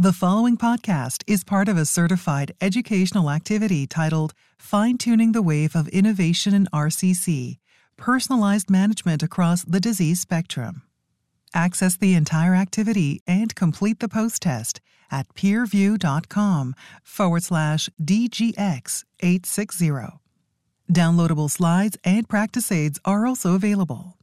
[0.00, 5.74] The following podcast is part of a certified educational activity titled Fine Tuning the Wave
[5.74, 7.58] of Innovation in RCC
[7.96, 10.82] Personalized Management Across the Disease Spectrum.
[11.52, 14.80] Access the entire activity and complete the post test
[15.10, 19.90] at peerview.com forward slash DGX 860.
[20.92, 24.17] Downloadable slides and practice aids are also available.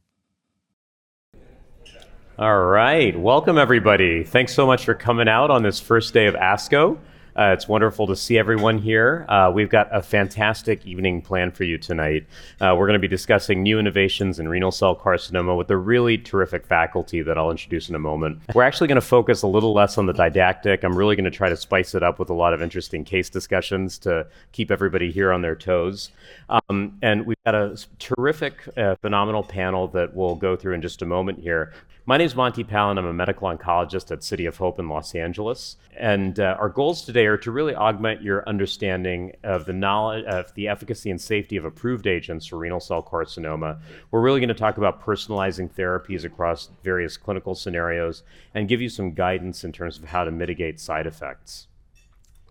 [2.38, 3.18] All right.
[3.18, 4.22] Welcome, everybody.
[4.22, 6.98] Thanks so much for coming out on this first day of ASCO.
[7.34, 9.24] Uh, it's wonderful to see everyone here.
[9.26, 12.26] Uh, we've got a fantastic evening planned for you tonight.
[12.60, 16.18] Uh, we're going to be discussing new innovations in renal cell carcinoma with a really
[16.18, 18.42] terrific faculty that I'll introduce in a moment.
[18.54, 20.84] We're actually going to focus a little less on the didactic.
[20.84, 23.30] I'm really going to try to spice it up with a lot of interesting case
[23.30, 26.10] discussions to keep everybody here on their toes.
[26.50, 31.00] Um, and we've got a terrific, uh, phenomenal panel that we'll go through in just
[31.00, 31.72] a moment here.
[32.08, 32.98] My name is Monty Palen.
[32.98, 35.76] I'm a medical oncologist at City of Hope in Los Angeles.
[35.96, 40.54] And uh, our goals today are to really augment your understanding of the knowledge of
[40.54, 43.80] the efficacy and safety of approved agents for renal cell carcinoma.
[44.12, 48.22] We're really going to talk about personalizing therapies across various clinical scenarios
[48.54, 51.66] and give you some guidance in terms of how to mitigate side effects.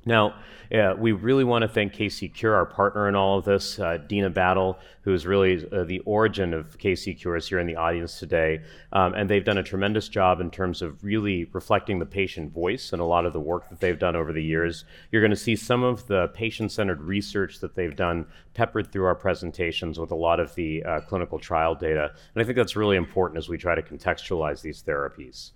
[0.05, 0.35] Now,
[0.73, 3.97] uh, we really want to thank KC Cure, our partner in all of this, uh,
[3.97, 7.75] Dena Battle, who is really uh, the origin of KC Cure, is here in the
[7.75, 8.61] audience today.
[8.91, 12.93] Um, and they've done a tremendous job in terms of really reflecting the patient voice
[12.93, 14.85] and a lot of the work that they've done over the years.
[15.11, 19.05] You're going to see some of the patient centered research that they've done peppered through
[19.05, 22.11] our presentations with a lot of the uh, clinical trial data.
[22.33, 25.51] And I think that's really important as we try to contextualize these therapies.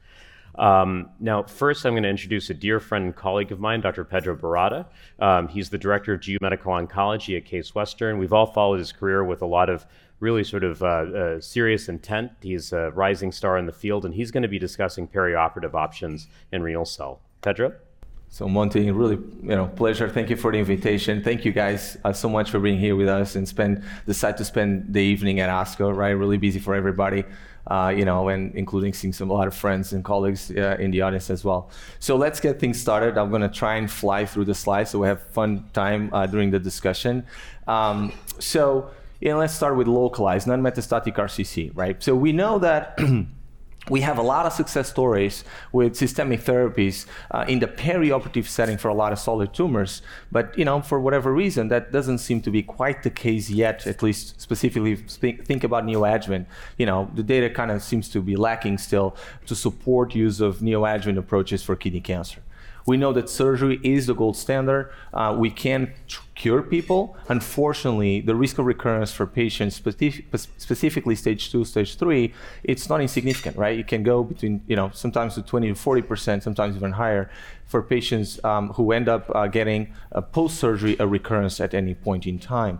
[0.55, 4.03] Um, now, first, I'm going to introduce a dear friend and colleague of mine, Dr.
[4.03, 4.85] Pedro Barata.
[5.19, 8.17] Um, he's the director of GU Medical Oncology at Case Western.
[8.17, 9.85] We've all followed his career with a lot of
[10.19, 12.31] really sort of uh, uh, serious intent.
[12.41, 16.27] He's a rising star in the field, and he's going to be discussing perioperative options
[16.51, 17.21] in renal cell.
[17.41, 17.73] Pedro?
[18.31, 20.07] So Monty, really, you know, pleasure.
[20.07, 21.23] Thank you for the invitation.
[21.23, 24.45] Thank you guys uh, so much for being here with us and spend decide to
[24.45, 25.95] spend the evening at ASCO.
[25.95, 27.23] Right, really busy for everybody
[27.67, 30.91] uh, you know, and including seeing some a lot of friends and colleagues uh, in
[30.91, 31.69] the audience as well.
[31.99, 33.17] So let's get things started.
[33.17, 36.25] I'm going to try and fly through the slides so we have fun time uh,
[36.25, 37.25] during the discussion.
[37.67, 38.89] Um, so,
[39.21, 42.01] let's start with localized non-metastatic RCC, right?
[42.01, 42.97] So we know that.
[43.89, 48.77] we have a lot of success stories with systemic therapies uh, in the perioperative setting
[48.77, 50.01] for a lot of solid tumors
[50.31, 53.85] but you know for whatever reason that doesn't seem to be quite the case yet
[53.87, 56.45] at least specifically speak, think about neoadjuvant.
[56.77, 60.59] You know the data kind of seems to be lacking still to support use of
[60.59, 62.41] neoadjuvant approaches for kidney cancer
[62.85, 64.91] we know that surgery is the gold standard.
[65.13, 67.17] Uh, we can tr- cure people.
[67.27, 70.25] Unfortunately, the risk of recurrence for patients, specific,
[70.57, 73.77] specifically stage two, stage three, it's not insignificant, right?
[73.77, 77.29] It can go between, you know, sometimes to 20 to 40 percent, sometimes even higher,
[77.65, 79.93] for patients um, who end up uh, getting
[80.31, 82.79] post-surgery a recurrence at any point in time.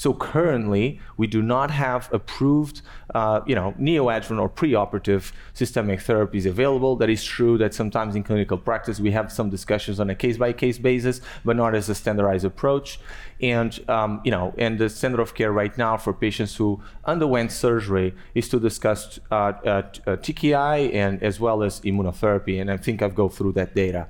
[0.00, 2.80] So currently, we do not have approved,
[3.14, 6.96] uh, you know, neoadjuvant or preoperative systemic therapies available.
[6.96, 10.78] That is true that sometimes in clinical practice we have some discussions on a case-by-case
[10.78, 12.98] basis, but not as a standardized approach.
[13.42, 17.52] And um, you know, and the standard of care right now for patients who underwent
[17.52, 19.82] surgery is to discuss uh, uh,
[20.24, 22.58] TKI and as well as immunotherapy.
[22.58, 24.08] And I think I've go through that data.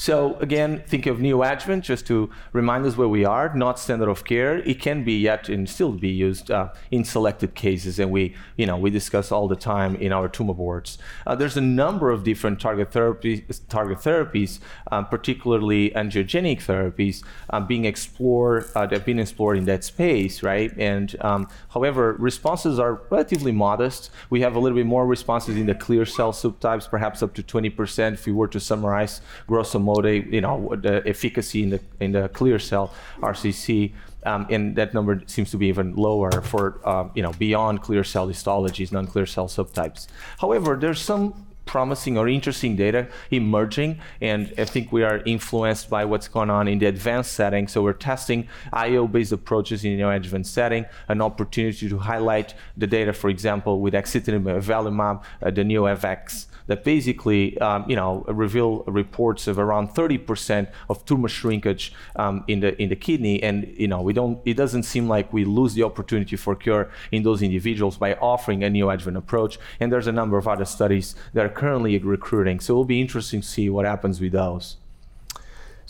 [0.00, 4.24] So again, think of neoadjuvant just to remind us where we are, not standard of
[4.24, 4.58] care.
[4.58, 8.64] It can be yet and still be used uh, in selected cases, and we, you
[8.64, 10.98] know, we discuss all the time in our tumor boards.
[11.26, 14.60] Uh, there's a number of different target therapies, target therapies,
[14.92, 18.66] um, particularly angiogenic therapies, uh, being explored.
[18.76, 20.72] Uh, that have been explored in that space, right?
[20.78, 24.10] And um, however, responses are relatively modest.
[24.30, 27.42] We have a little bit more responses in the clear cell subtypes, perhaps up to
[27.42, 28.12] 20%.
[28.12, 30.56] If we were to summarize grosso modo, you know,
[30.86, 32.86] the efficacy in the in the clear cell
[33.32, 33.92] RCC,
[34.30, 38.04] um, and that number seems to be even lower for um, you know beyond clear
[38.04, 40.06] cell histologies, non-clear cell subtypes.
[40.44, 41.24] However, there's some
[41.68, 46.66] promising or interesting data emerging, and I think we are influenced by what's going on
[46.66, 47.68] in the advanced setting.
[47.68, 53.12] So we're testing IO-based approaches in the neoadjuvant setting, an opportunity to highlight the data,
[53.12, 59.48] for example, with axitinib, avelumab, uh, the NEOAVAX that basically, um, you know, reveal reports
[59.48, 64.00] of around 30% of tumor shrinkage um, in the in the kidney, and you know,
[64.00, 64.40] we don't.
[64.44, 68.62] It doesn't seem like we lose the opportunity for cure in those individuals by offering
[68.62, 69.58] a neoadjuvant approach.
[69.80, 73.40] And there's a number of other studies that are currently recruiting, so it'll be interesting
[73.40, 74.76] to see what happens with those.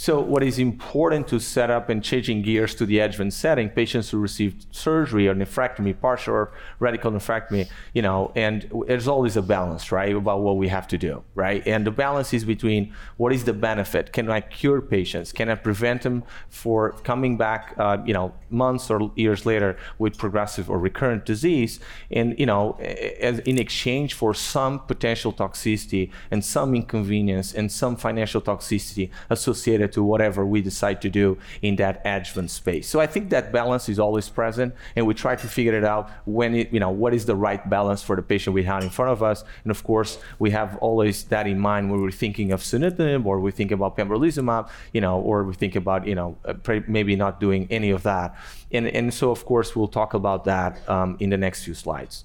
[0.00, 4.10] So what is important to set up and changing gears to the adjuvant setting, patients
[4.10, 9.42] who received surgery or nephrectomy, partial or radical nephrectomy, you know, and there's always a
[9.42, 11.66] balance, right, about what we have to do, right?
[11.66, 14.12] And the balance is between what is the benefit?
[14.12, 15.32] Can I cure patients?
[15.32, 20.16] Can I prevent them for coming back, uh, you know, months or years later with
[20.16, 21.80] progressive or recurrent disease?
[22.12, 22.78] And, you know,
[23.20, 29.87] as in exchange for some potential toxicity and some inconvenience and some financial toxicity associated
[29.92, 32.88] to whatever we decide to do in that adjuvant space.
[32.88, 36.10] So I think that balance is always present, and we try to figure it out
[36.24, 38.90] when it, you know, what is the right balance for the patient we have in
[38.90, 39.44] front of us.
[39.64, 43.40] And of course, we have always that in mind when we're thinking of sunitinib or
[43.40, 46.54] we think about pembrolizumab, you know, or we think about, you know, uh,
[46.86, 48.36] maybe not doing any of that.
[48.70, 52.24] And, and so, of course, we'll talk about that um, in the next few slides.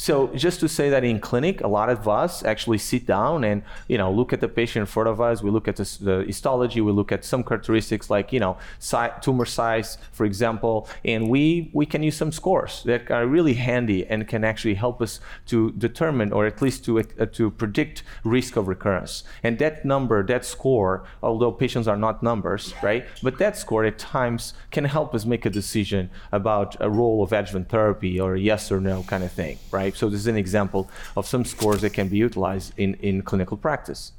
[0.00, 3.62] So just to say that in clinic, a lot of us actually sit down and
[3.86, 5.42] you know look at the patient in front of us.
[5.42, 6.80] We look at the, the histology.
[6.80, 11.70] We look at some characteristics like you know si- tumor size, for example, and we
[11.74, 15.70] we can use some scores that are really handy and can actually help us to
[15.72, 19.22] determine or at least to uh, to predict risk of recurrence.
[19.42, 23.04] And that number, that score, although patients are not numbers, right?
[23.22, 27.34] But that score at times can help us make a decision about a role of
[27.34, 29.89] adjuvant therapy or a yes or no kind of thing, right?
[29.96, 33.56] So this is an example of some scores that can be utilized in, in clinical
[33.56, 34.12] practice.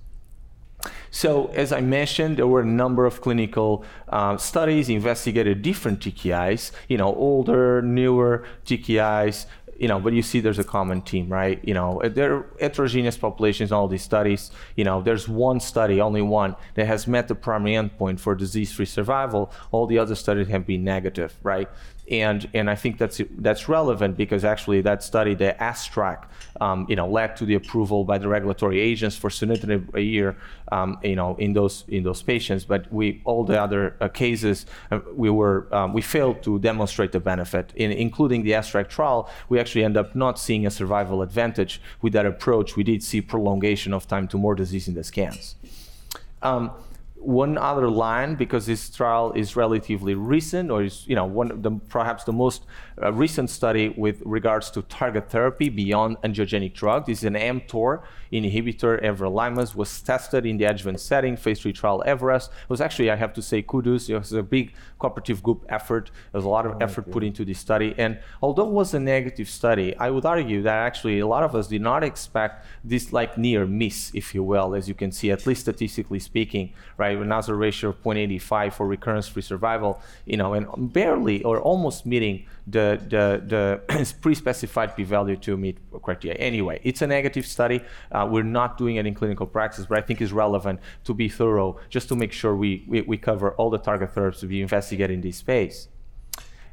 [1.12, 6.72] So, as I mentioned, there were a number of clinical uh, studies investigated different TKIs,
[6.88, 9.46] you know, older, newer TKIs,
[9.82, 11.60] you know, but you see there's a common theme, right?
[11.64, 14.52] You know, there are heterogeneous populations in all these studies.
[14.76, 18.86] You know, there's one study, only one, that has met the primary endpoint for disease-free
[18.86, 19.52] survival.
[19.72, 21.68] All the other studies have been negative, right?
[22.12, 26.28] And and I think that's that's relevant because actually that study, the S-TRAC,
[26.60, 30.36] um, you know, led to the approval by the regulatory agents for sunitinib a year,
[30.74, 32.66] um, you know, in those in those patients.
[32.66, 37.14] But we all the other uh, cases, uh, we were um, we failed to demonstrate
[37.14, 39.30] the benefit, in, including the S-TRAC trial.
[39.48, 42.76] We actually end up not seeing a survival advantage with that approach.
[42.76, 45.56] We did see prolongation of time to more disease in the scans.
[46.42, 46.72] Um,
[47.22, 51.72] one other line because this trial is relatively recent or is you know one the
[51.90, 52.66] perhaps the most
[53.02, 57.06] uh, recent study with regards to target therapy beyond angiogenic drug.
[57.06, 62.04] This is an mtor inhibitor everolimus was tested in the adjuvant setting phase 3 trial
[62.06, 62.52] everest.
[62.52, 64.10] It was actually i have to say kudos.
[64.10, 66.12] It was a big cooperative group effort.
[66.32, 67.94] There's a lot of oh, effort put into this study.
[67.98, 71.56] And although it was a negative study i would argue that actually a lot of
[71.56, 75.32] us did not expect this like near miss if you will as you can see
[75.32, 77.18] at least statistically speaking right?
[77.18, 82.46] With hazard ratio of 0.85 for recurrence-free survival, you know, and barely or almost meeting
[82.68, 83.44] the the,
[83.88, 86.38] the pre-specified p-value to meet criteria.
[86.38, 87.82] Anyway, it's a negative study.
[88.12, 91.30] Uh, we're not doing it in clinical practice, but I think it's relevant to be
[91.30, 94.62] thorough, just to make sure we we, we cover all the target therapies to be
[94.62, 95.88] investigated in this space.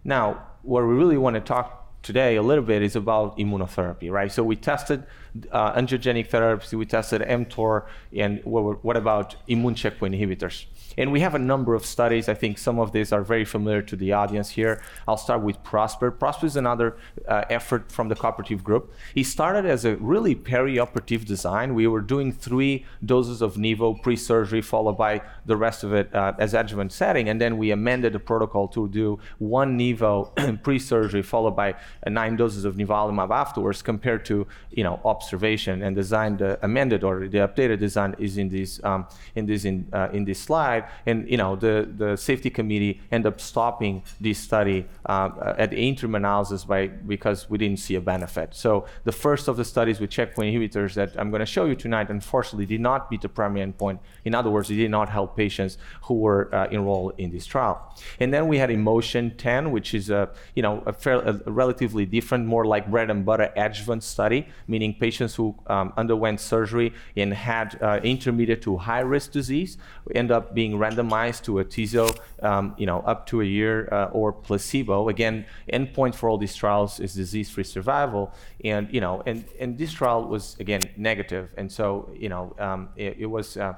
[0.04, 4.30] Now, what we really want to talk today a little bit is about immunotherapy, right?
[4.30, 5.04] So we tested
[5.52, 7.86] uh, angiogenic therapies, we tested mTOR,
[8.16, 10.66] and what, what about immune checkpoint inhibitors?
[10.96, 12.28] And we have a number of studies.
[12.28, 14.82] I think some of these are very familiar to the audience here.
[15.06, 16.10] I'll start with Prosper.
[16.10, 16.96] Prosper is another
[17.26, 18.92] uh, effort from the cooperative group.
[19.14, 21.74] It started as a really perioperative design.
[21.74, 26.32] We were doing three doses of nivo pre-surgery, followed by the rest of it uh,
[26.38, 27.28] as adjuvant setting.
[27.28, 31.72] And then we amended the protocol to do one nivo pre-surgery, followed by
[32.06, 35.82] uh, nine doses of nivolumab afterwards, compared to you know observation.
[35.82, 40.08] And the amended or the updated design is in this um, in this in uh,
[40.12, 44.86] in this slide and you know the, the safety committee ended up stopping this study
[45.06, 48.54] uh, at the interim analysis by because we didn't see a benefit.
[48.54, 51.74] So the first of the studies with checkpoint inhibitors that I'm going to show you
[51.74, 53.98] tonight, unfortunately, did not meet the primary endpoint.
[54.24, 57.94] In other words, it did not help patients who were uh, enrolled in this trial.
[58.20, 62.06] And then we had IMmotion 10, which is a you know a, fair, a relatively
[62.06, 67.32] different, more like bread and butter adjuvant study, meaning patients who um, underwent surgery and
[67.32, 69.78] had uh, intermediate to high risk disease
[70.14, 74.32] end up being randomized to atezo, um, you know, up to a year uh, or
[74.32, 75.08] placebo.
[75.08, 78.32] Again, endpoint for all these trials is disease-free survival,
[78.64, 82.88] and you know, and and this trial was again negative, and so you know, um,
[82.96, 83.74] it, it, was uh,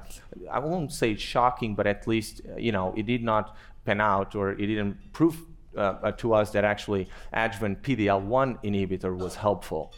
[0.49, 3.55] I won't say shocking, but at least uh, you know, it did not
[3.85, 5.45] pan out or it didn't prove
[5.77, 9.93] uh, to us that actually adjuvant PD-L1 inhibitor was helpful.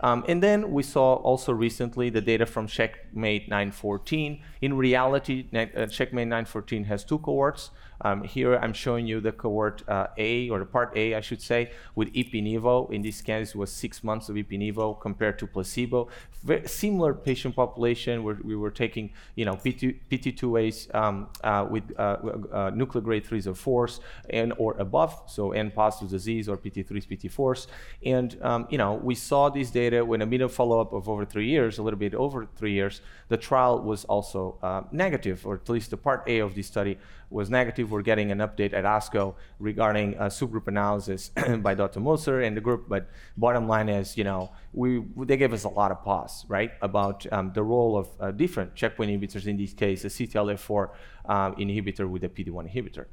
[0.00, 4.40] Um, and then we saw also recently the data from Checkmate 914.
[4.60, 7.70] In reality, uh, Checkmate 914 has two cohorts.
[8.00, 11.42] Um, here I'm showing you the cohort uh, A, or the part A, I should
[11.42, 12.92] say, with ipi-nivo.
[12.92, 16.08] In this case, it was six months of ipi-nivo compared to placebo.
[16.44, 21.84] Very similar patient population where we were taking, you know, PT, PT2As um, uh, with
[21.98, 22.16] uh,
[22.52, 24.00] uh, nuclear grade 3s or 4s
[24.30, 27.66] and or above, so N positive disease or PT3s, PT4s.
[28.04, 31.48] And, um, you know, we saw these data when a median follow-up of over three
[31.48, 35.68] years, a little bit over three years, the trial was also uh, negative, or at
[35.68, 36.98] least the part A of this study
[37.30, 37.87] was negative.
[37.90, 42.00] We're getting an update at ASCO regarding a subgroup analysis by Dr.
[42.00, 42.88] Motzer and the group.
[42.88, 46.72] But bottom line is, you know, we they gave us a lot of pause, right,
[46.82, 49.46] about um, the role of uh, different checkpoint inhibitors.
[49.46, 50.90] In this case, a CTLA-4
[51.26, 53.06] um, inhibitor with a PD-1 inhibitor.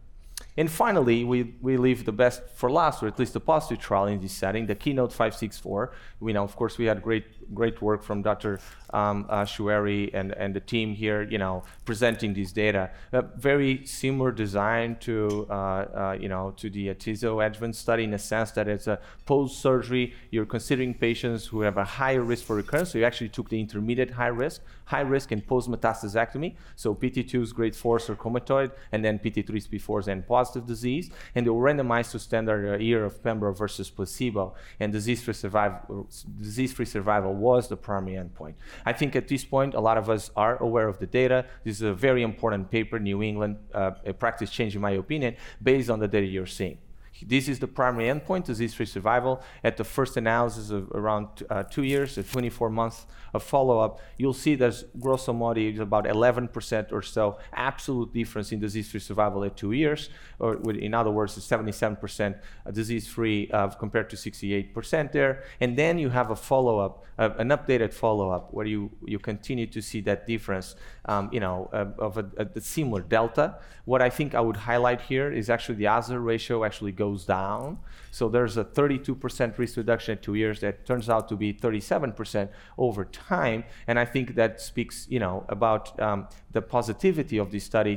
[0.58, 4.06] And finally, we, we leave the best for last, or at least the positive trial
[4.06, 5.92] in this setting, the Keynote 564.
[6.22, 8.62] We know, of course, we had great, great work from Dr.
[8.94, 12.92] Um, uh, Choueiri and, and the team here, you know, presenting these data.
[13.12, 18.12] A very similar design to, uh, uh, you know, to the Atezo adjuvant study in
[18.12, 20.14] the sense that it's a post-surgery.
[20.32, 22.92] You're considering patients who have a higher risk for recurrence.
[22.92, 26.56] So you actually took the intermediate high risk, high risk and post-metastasectomy.
[26.78, 31.50] So PT2s, grade 4s or comatoid, and then PT3s, P4s, and positive disease, and they
[31.50, 36.08] were randomized to standard year of pembro versus placebo, and disease-free survival,
[36.40, 38.54] disease-free survival was the primary endpoint.
[38.86, 41.46] I think at this point, a lot of us are aware of the data.
[41.64, 45.36] This is a very important paper, New England, uh, a practice change, in my opinion,
[45.62, 46.78] based on the data you're seeing.
[47.22, 49.42] This is the primary endpoint, disease-free survival.
[49.64, 54.56] At the first analysis of around uh, two years, 24 months of follow-up, you'll see
[54.56, 59.72] there's grosso modo is about 11% or so absolute difference in disease-free survival at two
[59.72, 62.40] years, or with, in other words, 77%
[62.72, 65.44] disease-free uh, compared to 68% there.
[65.60, 69.82] And then you have a follow-up, uh, an updated follow-up, where you you continue to
[69.82, 73.58] see that difference, um, you know, uh, of a, a, similar delta.
[73.86, 77.26] What I think I would highlight here is actually the hazard ratio actually goes goes
[77.26, 77.78] down.
[78.18, 82.50] So there's a 32% risk reduction at two years that turns out to be 37%
[82.78, 83.60] over time.
[83.88, 86.20] And I think that speaks, you know, about um,
[86.56, 87.96] the positivity of this study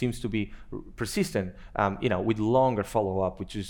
[0.00, 0.42] seems to be
[0.96, 3.68] persistent, um, you know, with longer follow-up, which is,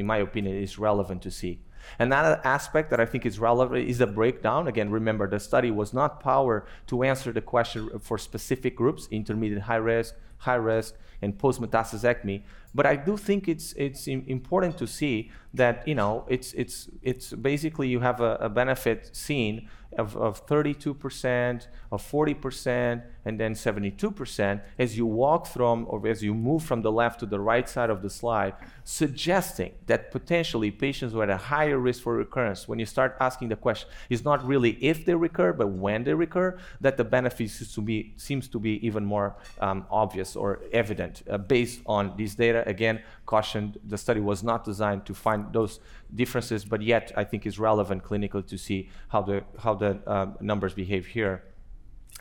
[0.00, 1.54] in my opinion, is relevant to see.
[1.98, 4.68] Another aspect that I think is relevant is the breakdown.
[4.68, 9.62] Again, remember the study was not powered to answer the question for specific groups, intermediate
[9.62, 12.42] high risk, high risk, and post-metastasectomy.
[12.74, 17.32] But I do think it's it's important to see that you know it's it's it's
[17.32, 24.60] basically you have a, a benefit seen of, of 32%, of 40%, and then 72%
[24.78, 27.90] as you walk from or as you move from the left to the right side
[27.90, 28.54] of the slide,
[28.84, 33.16] suggesting that potentially patients who are at a higher risk for recurrence, when you start
[33.20, 37.04] asking the question, is not really if they recur, but when they recur, that the
[37.04, 41.80] benefit seems to be, seems to be even more um, obvious or evident uh, based
[41.86, 42.62] on these data.
[42.66, 45.80] Again, cautioned the study was not designed to find those
[46.14, 50.26] differences, but yet I think is relevant clinically to see how the how the uh,
[50.40, 51.42] numbers behave here.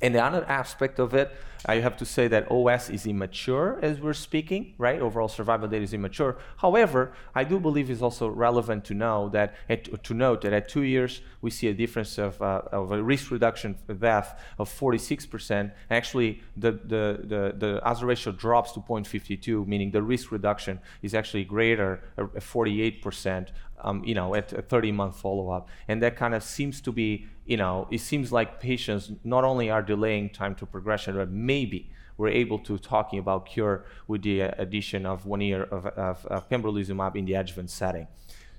[0.04, 1.32] And the other aspect of it,
[1.66, 5.00] I have to say that OS is immature as we're speaking, right?
[5.00, 6.36] Overall survival data is immature.
[6.58, 10.68] However, I do believe it's also relevant to know that at, to note that at
[10.68, 14.70] two years we see a difference of, uh, of a risk reduction for death of
[14.70, 15.72] 46%.
[15.90, 21.14] Actually, the the the, the hazard ratio drops to 0.52, meaning the risk reduction is
[21.14, 23.48] actually greater, 48%
[23.84, 25.68] um, you know, at a 30 month follow up.
[25.88, 29.70] And that kind of seems to be, you know, it seems like patients not only
[29.70, 34.42] are delaying time to progression, but maybe we're able to talking about cure with the
[34.42, 38.08] addition of one year of, of, of pembrolizumab in the adjuvant setting.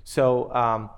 [0.03, 0.89] So, um,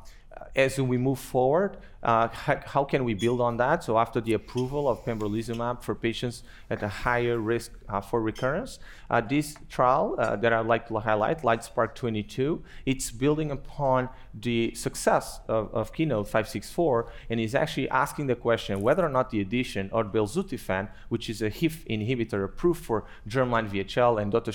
[0.55, 3.83] as we move forward, uh, how, can we build on that?
[3.83, 8.79] So after the approval of pembrolizumab for patients at a higher risk uh, for recurrence,
[9.09, 14.73] uh, this trial uh, that I'd like to highlight, LITESPARK 22, it's building upon the
[14.75, 19.41] success of, of Keynote 564 and is actually asking the question whether or not the
[19.41, 24.51] addition of belzutifan, which is a HIF inhibitor approved for germline VHL, and Dr.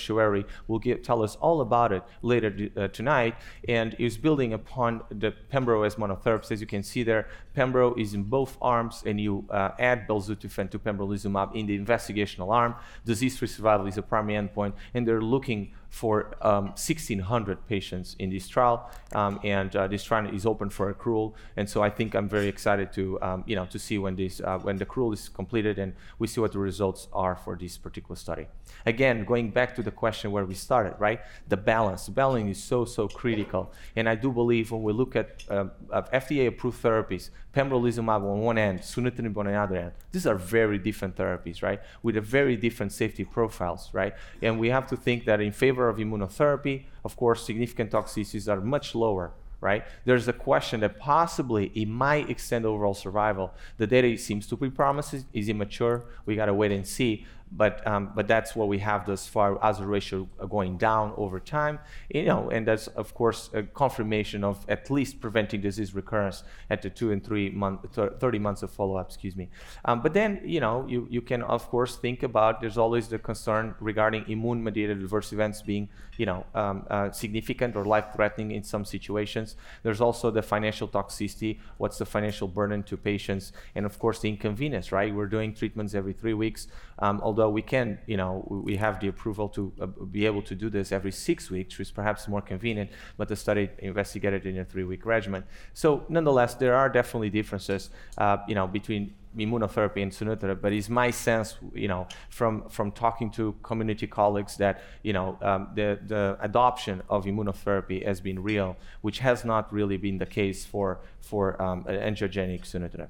[0.68, 3.34] Will give, tell us all about it later uh, tonight,
[3.68, 6.52] and is building upon the pembro as monotherapy.
[6.52, 10.70] As you can see there, Pembro is in both arms, and you uh, add belzutifan
[10.70, 12.74] to pembrolizumab in the investigational arm.
[13.04, 18.48] Disease-free survival is a primary endpoint, and they're looking for um, 1,600 patients in this
[18.48, 21.34] trial, um, and uh, this trial is open for accrual.
[21.58, 24.40] And so I think I'm very excited to, um, you know, to see when this,
[24.40, 27.76] uh, when the accrual is completed and we see what the results are for this
[27.76, 28.46] particular study.
[28.86, 31.20] Again, going back to the question where we started, right?
[31.48, 32.08] The balance.
[32.08, 33.70] Balance is so, so critical.
[33.94, 38.80] And I do believe when we look at uh, FDA-approved therapies, pembrolizumab on one end,
[38.80, 41.82] sunitinib on the other end, these are very different therapies, right?
[42.02, 44.14] With a very different safety profiles, right?
[44.40, 48.60] And we have to think that in favor of immunotherapy, of course, significant toxicities are
[48.60, 49.84] much lower right?
[50.04, 53.54] There's a question that possibly it might extend overall survival.
[53.76, 56.04] The data seems to be promising, is immature.
[56.26, 57.24] We got to wait and see
[57.56, 61.38] but um, but that's what we have thus far as a ratio going down over
[61.38, 61.78] time
[62.08, 66.82] you know and that's of course a confirmation of at least preventing disease recurrence at
[66.82, 69.48] the two and three month 30 months of follow-up excuse me.
[69.84, 73.18] Um, but then you know you, you can of course think about there's always the
[73.18, 75.88] concern regarding immune mediated adverse events being
[76.22, 79.48] you know um, uh, significant or life-threatening in some situations.
[79.84, 81.52] There's also the financial toxicity.
[81.82, 83.44] What's the financial burden to patients?
[83.76, 85.12] And of course the inconvenience right?
[85.14, 86.68] We're doing treatments every three weeks.
[86.98, 90.54] Um, although we can, you know, we have the approval to uh, be able to
[90.54, 94.58] do this every six weeks, which is perhaps more convenient, but the study investigated in
[94.58, 95.42] a three-week regimen.
[95.74, 100.88] So nonetheless, there are definitely differences, uh, you know, between immunotherapy and sunitinib, but it's
[100.88, 105.98] my sense, you know, from, from talking to community colleagues that, you know, um, the,
[106.06, 111.00] the adoption of immunotherapy has been real, which has not really been the case for,
[111.20, 113.08] for um, angiogenic sunitinib.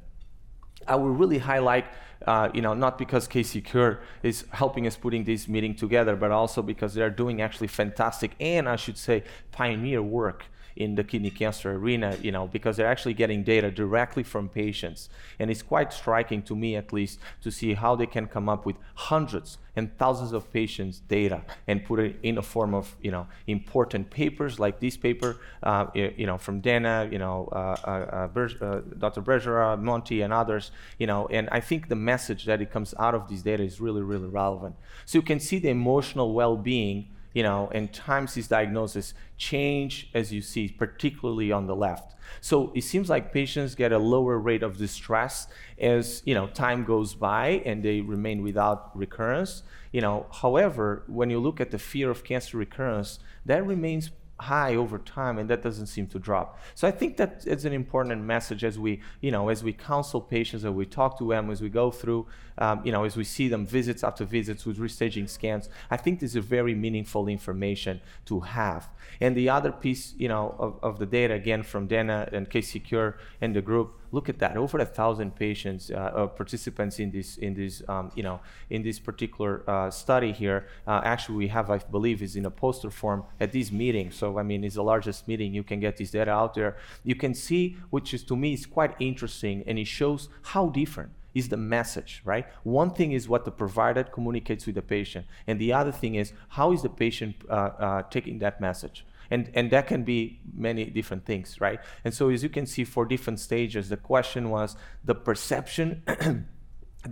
[0.86, 1.86] I will really highlight,
[2.26, 6.30] uh, you know, not because KC Cure is helping us putting this meeting together, but
[6.30, 11.30] also because they're doing actually fantastic and I should say pioneer work in the kidney
[11.30, 15.08] cancer arena, you know, because they're actually getting data directly from patients.
[15.38, 18.64] And it's quite striking to me, at least, to see how they can come up
[18.66, 23.10] with hundreds and thousands of patients' data and put it in a form of, you
[23.10, 28.28] know, important papers like this paper, uh, you know, from Dena, you know, uh, uh,
[28.36, 29.22] uh, uh Dr.
[29.22, 33.14] Bergerot, Monty, and others, you know, and I think the message that it comes out
[33.14, 34.76] of these data is really, really relevant.
[35.06, 40.32] So you can see the emotional well-being you know, and times these diagnoses change as
[40.32, 42.14] you see, particularly on the left.
[42.40, 45.48] So it seems like patients get a lower rate of distress
[45.78, 49.62] as you know time goes by and they remain without recurrence.
[49.92, 54.10] You know, however, when you look at the fear of cancer recurrence, that remains
[54.40, 56.58] high over time and that doesn't seem to drop.
[56.74, 60.20] So i think that it's an important message as we you know as we counsel
[60.20, 62.26] patients as we talk to them as we go through
[62.58, 65.68] um, you know as we see them visits after visits with restaging scans.
[65.90, 68.88] I think this is very meaningful information to have.
[69.20, 72.84] And the other piece you know of, of the data again from Dena and KC
[72.84, 77.10] Cure and the group look at that over a thousand patients uh, uh, participants in
[77.10, 80.66] this in this um, you know in this particular uh, study here.
[80.86, 84.10] Uh, actually we have i believe is in a poster form at this meeting.
[84.10, 85.52] So i mean it's the largest meeting.
[85.54, 86.76] You can get this data out there.
[87.02, 91.10] You can see which is to me is quite interesting and it shows how different
[91.34, 92.46] is the message, right?
[92.62, 96.34] One thing is what the provider communicates with the patient, and the other thing is
[96.48, 100.84] how is the patient uh, uh, taking that message and and that can be many
[100.84, 101.80] different things right?
[102.04, 103.88] And so as you can see for different stages.
[103.88, 106.02] The question was the perception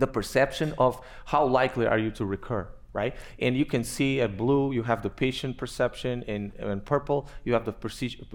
[0.03, 3.15] the perception of how likely are you to recur right?
[3.39, 6.23] And you can see at blue you have the patient perception.
[6.27, 7.73] And in purple you have the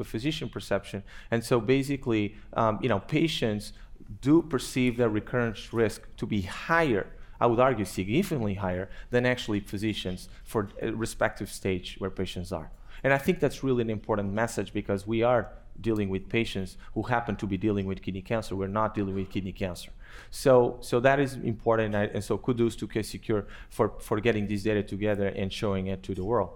[0.05, 1.03] physician perception.
[1.31, 3.72] And so basically um, you know patients
[4.20, 7.07] do perceive their recurrence risk to be higher
[7.40, 12.70] I would argue significantly higher than actually physicians for respective stage where patients are.
[13.07, 17.05] And I think that's really an important message because we are dealing with patients who
[17.05, 18.57] happen to be dealing with kidney cancer.
[18.57, 19.92] We're not dealing with kidney cancer.
[20.33, 21.95] So, so that is important.
[21.95, 25.53] And, I, and so kudos to KC Cure for, for getting this data together and
[25.53, 26.51] showing it to the world.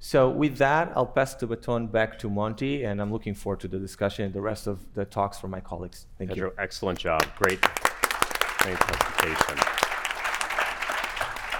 [0.00, 3.68] So with that, I'll pass the baton back to Monty, and I'm looking forward to
[3.68, 6.06] the discussion and the rest of the talks from my colleagues.
[6.18, 6.54] Thank Pedro, you.
[6.58, 7.22] Excellent job.
[7.36, 9.58] Great, great presentation.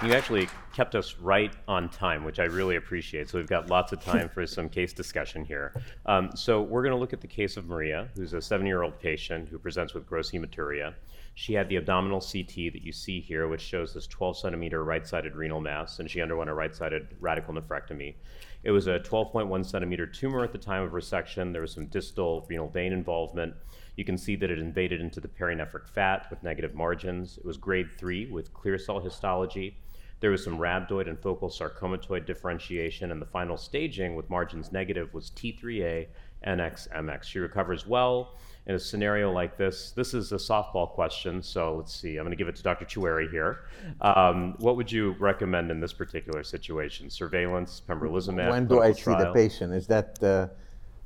[0.05, 3.29] You actually kept us right on time, which I really appreciate.
[3.29, 5.73] So we've got lots of time for some case discussion here.
[6.05, 9.49] Um, so we're going to look at the case of Maria, who's a seven-year-old patient
[9.49, 10.93] who presents with gross hematuria.
[11.35, 15.35] She had the abdominal CT that you see here, which shows this 12 centimeter right-sided
[15.35, 18.15] renal mass, and she underwent a right-sided radical nephrectomy.
[18.63, 21.51] It was a 12.1 centimeter tumor at the time of resection.
[21.51, 23.53] There was some distal renal vein involvement.
[23.97, 27.37] You can see that it invaded into the perinephric fat with negative margins.
[27.37, 29.75] It was grade 3 with clear cell histology.
[30.19, 35.13] There was some rhabdoid and focal sarcomatoid differentiation, and the final staging with margins negative
[35.13, 36.07] was T3A
[36.45, 37.23] NXMX.
[37.23, 39.91] She recovers well in a scenario like this.
[39.91, 42.17] This is a softball question, so let's see.
[42.17, 42.85] I'm going to give it to Dr.
[42.85, 43.65] Choueiri here.
[44.01, 47.09] Um, what would you recommend in this particular situation?
[47.09, 48.49] Surveillance, pembrolizumab?
[48.49, 49.73] When do I see the patient?
[49.73, 50.47] Is that uh,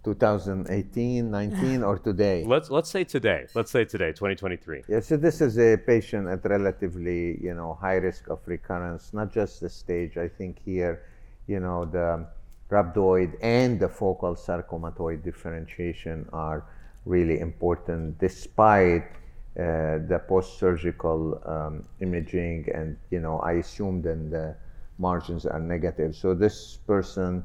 [0.04, 2.44] 2018, 19, or today?
[2.48, 3.48] Let's let's say today.
[3.56, 4.84] Let's say today, 2023.
[4.88, 5.00] Yeah.
[5.00, 9.14] So this is a patient at relatively, you know, high risk of recurrence.
[9.14, 10.18] Not just the stage.
[10.18, 11.04] I think here,
[11.48, 12.28] you know, the
[12.70, 16.66] rhabdoid and the focal sarcomatoid differentiation are
[17.06, 19.04] really important, despite
[19.60, 24.56] uh, the post-surgical um, imaging, and you know, I assume then the
[24.98, 26.16] margins are negative.
[26.16, 27.44] So this person,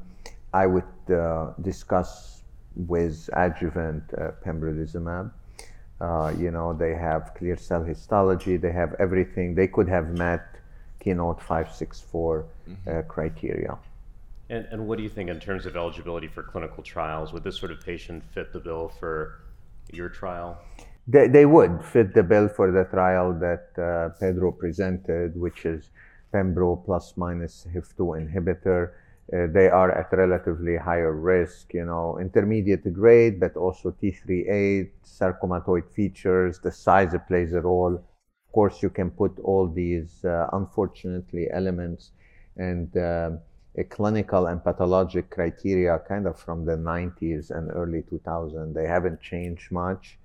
[0.53, 2.38] I would uh, discuss
[2.75, 5.31] with adjuvant uh, pembrolizumab.
[6.01, 9.53] Uh, you know, they have clear cell histology, they have everything.
[9.55, 10.45] They could have met
[10.99, 13.07] Keynote 564 uh, mm-hmm.
[13.07, 13.77] criteria.
[14.49, 17.33] And, and what do you think in terms of eligibility for clinical trials?
[17.33, 19.41] Would this sort of patient fit the bill for
[19.91, 20.57] your trial?
[21.07, 25.89] They, they would fit the bill for the trial that uh, Pedro presented, which is
[26.33, 28.91] Pembro plus minus HIF2 inhibitor
[29.31, 35.83] uh, they are at relatively higher risk, you know, intermediate grade, but also T3A, sarcomatoid
[35.93, 37.93] features, the size plays a role.
[37.93, 42.11] Of course, you can put all these, uh, unfortunately, elements
[42.57, 43.31] and uh,
[43.77, 48.73] a clinical and pathologic criteria kind of from the 90s and early 2000s.
[48.73, 50.17] They haven't changed much.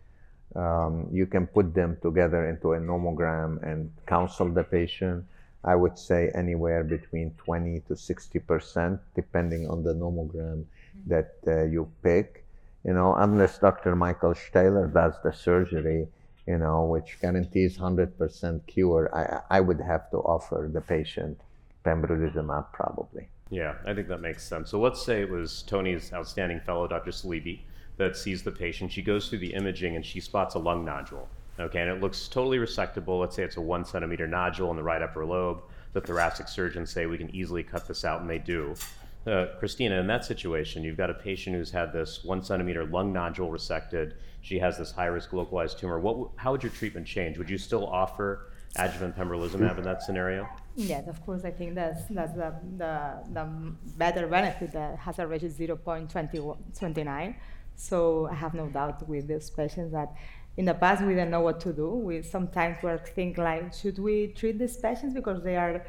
[0.57, 5.27] Um, you can put them together into a nomogram and counsel the patient
[5.65, 10.65] I would say anywhere between 20 to 60 percent, depending on the nomogram
[11.07, 12.45] that uh, you pick.
[12.85, 13.97] You know, unless Dr.
[13.97, 16.07] Michael Stehler does the surgery,
[16.47, 21.41] you know, which guarantees 100% cure, I, I would have to offer the patient
[21.85, 23.29] pembrolizumab probably.
[23.51, 24.71] Yeah, I think that makes sense.
[24.71, 27.11] So let's say it was Tony's outstanding fellow, Dr.
[27.11, 27.61] Saliby,
[27.97, 28.93] that sees the patient.
[28.93, 31.29] She goes through the imaging and she spots a lung nodule.
[31.59, 33.21] Okay, and it looks totally resectable.
[33.21, 35.63] Let's say it's a one centimeter nodule in the right upper lobe.
[35.93, 38.75] The thoracic surgeons say we can easily cut this out, and they do.
[39.27, 43.13] Uh, Christina, in that situation, you've got a patient who's had this one centimeter lung
[43.13, 44.15] nodule resected.
[44.43, 45.99] She has this high risk localized tumor.
[45.99, 47.39] What, how would your treatment change?
[47.39, 50.47] Would you still offer adjuvant pembrolizumab in that scenario?
[50.75, 51.45] Yes, of course.
[51.45, 53.45] I think that's that's the the, the
[53.97, 57.35] better benefit that hazard ratio is 0.29.
[57.77, 60.15] So I have no doubt with these patients that
[60.57, 61.89] in the past we didn't know what to do.
[61.89, 65.85] We sometimes were thinking like, should we treat these patients because they are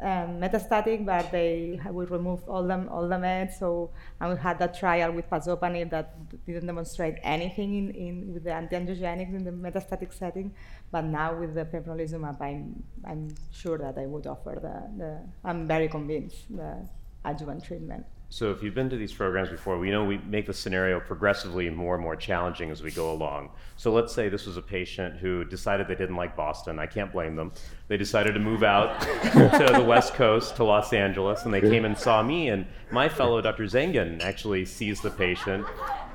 [0.00, 3.58] um, metastatic, but they we removed all them all the meds.
[3.58, 6.14] So and we had that trial with pazopanib that
[6.46, 10.54] didn't demonstrate anything in, in with the antiangiogenics in the metastatic setting.
[10.90, 15.66] But now with the pembrolizumab, I'm I'm sure that I would offer the, the I'm
[15.66, 16.86] very convinced the
[17.24, 18.06] adjuvant treatment.
[18.30, 21.70] So if you've been to these programs before, we know we make the scenario progressively
[21.70, 23.50] more and more challenging as we go along.
[23.76, 26.78] So let's say this was a patient who decided they didn't like Boston.
[26.78, 27.52] I can't blame them.
[27.88, 29.00] They decided to move out
[29.32, 32.50] to the West Coast, to Los Angeles, and they came and saw me.
[32.50, 33.64] And my fellow Dr.
[33.64, 35.66] Zengin actually sees the patient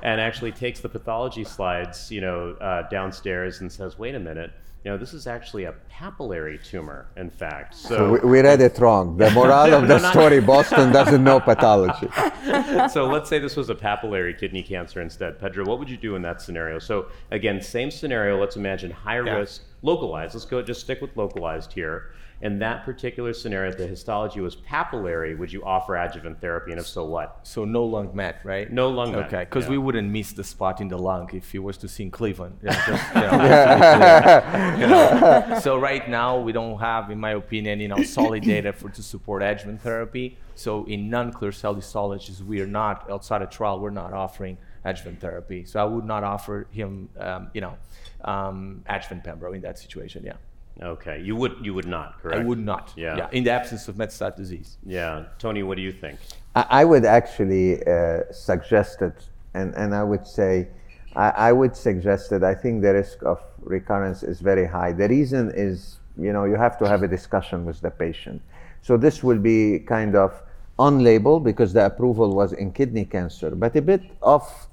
[0.02, 4.52] and actually takes the pathology slides, you know, uh, downstairs and says, "Wait a minute."
[4.84, 7.74] You know, this is actually a papillary tumor, in fact.
[7.74, 9.16] So, so we, we, read it wrong.
[9.16, 12.08] The moral of the story Boston doesn't know pathology.
[12.92, 15.40] so let's say this was a papillary kidney cancer instead.
[15.40, 16.78] Pedro, what would you do in that scenario?
[16.78, 18.38] So, again, same scenario.
[18.38, 19.36] Let's imagine high yeah.
[19.36, 20.34] risk, localized.
[20.34, 25.36] Let's go just stick with localized here in that particular scenario, the histology was papillary,
[25.38, 27.40] would you offer adjuvant therapy, and if so, what?
[27.42, 28.70] So no lung met, right?
[28.70, 29.26] No lung met.
[29.26, 29.70] Okay, because yeah.
[29.70, 32.58] we wouldn't miss the spot in the lung if he was to see in Cleveland.
[32.62, 35.60] Yeah, just, you know, you know.
[35.60, 39.02] So right now we don't have, in my opinion, you know, solid data for to
[39.02, 40.36] support adjuvant therapy.
[40.54, 43.80] So in non-clear cell histologies, we are not outside a trial.
[43.80, 45.64] We're not offering adjuvant therapy.
[45.64, 47.76] So I would not offer him, um, you know,
[48.22, 50.24] um, adjuvant pembro in that situation.
[50.24, 50.34] Yeah.
[50.82, 52.40] Okay, you would you would not, correct?
[52.40, 52.92] I would not.
[52.96, 53.16] Yeah.
[53.16, 53.28] yeah.
[53.30, 54.76] In the absence of metastatic disease.
[54.84, 56.18] Yeah, Tony, what do you think?
[56.56, 59.14] I, I would actually uh, suggest it,
[59.54, 60.68] and and I would say,
[61.14, 64.92] I, I would suggest that I think the risk of recurrence is very high.
[64.92, 68.42] The reason is, you know, you have to have a discussion with the patient.
[68.82, 70.42] So this will be kind of
[70.78, 74.66] on label because the approval was in kidney cancer, but a bit off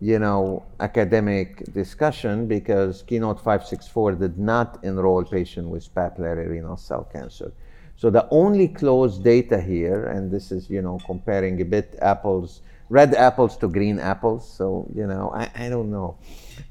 [0.00, 7.08] you know, academic discussion because Keynote 564 did not enroll patients with papillary renal cell
[7.12, 7.52] cancer.
[7.96, 12.60] So the only closed data here, and this is, you know, comparing a bit apples,
[12.90, 14.46] red apples to green apples.
[14.48, 16.18] So, you know, I, I don't know,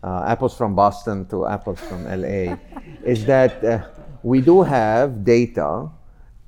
[0.04, 2.58] uh, apples from Boston to apples from LA,
[3.04, 3.88] is that uh,
[4.22, 5.90] we do have data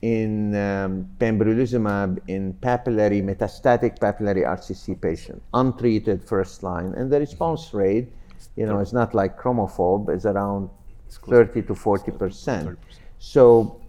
[0.02, 7.74] in um, pembrolizumab in papillary metastatic papillary RCC patient, untreated first line, and the response
[7.74, 8.12] rate,
[8.56, 10.70] you know, is not like chromophobe, is around
[11.10, 12.80] 30 to 40 percent.
[13.18, 13.82] So,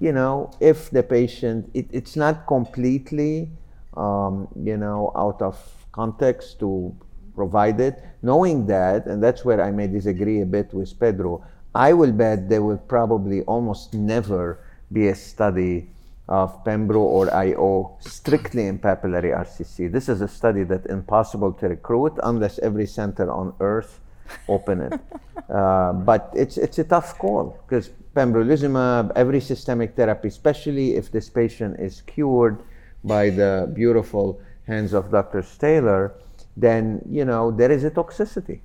[0.00, 3.50] you know, if the patient, it, it's not completely,
[3.96, 5.56] um, you know, out of
[5.92, 6.94] context to
[7.34, 8.02] provide it.
[8.20, 11.42] Knowing that, and that's where I may disagree a bit with Pedro,
[11.74, 14.58] I will bet they will probably almost never
[14.92, 15.88] be a study
[16.28, 19.90] of Pembro or IO strictly in papillary RCC.
[19.90, 24.00] This is a study that's impossible to recruit unless every center on earth
[24.48, 25.00] open it.
[25.50, 31.28] uh, but it's, it's a tough call because pembrolizumab, every systemic therapy, especially if this
[31.28, 32.62] patient is cured
[33.04, 35.44] by the beautiful hands of Dr.
[35.58, 36.14] Taylor,
[36.56, 38.60] then you know there is a toxicity.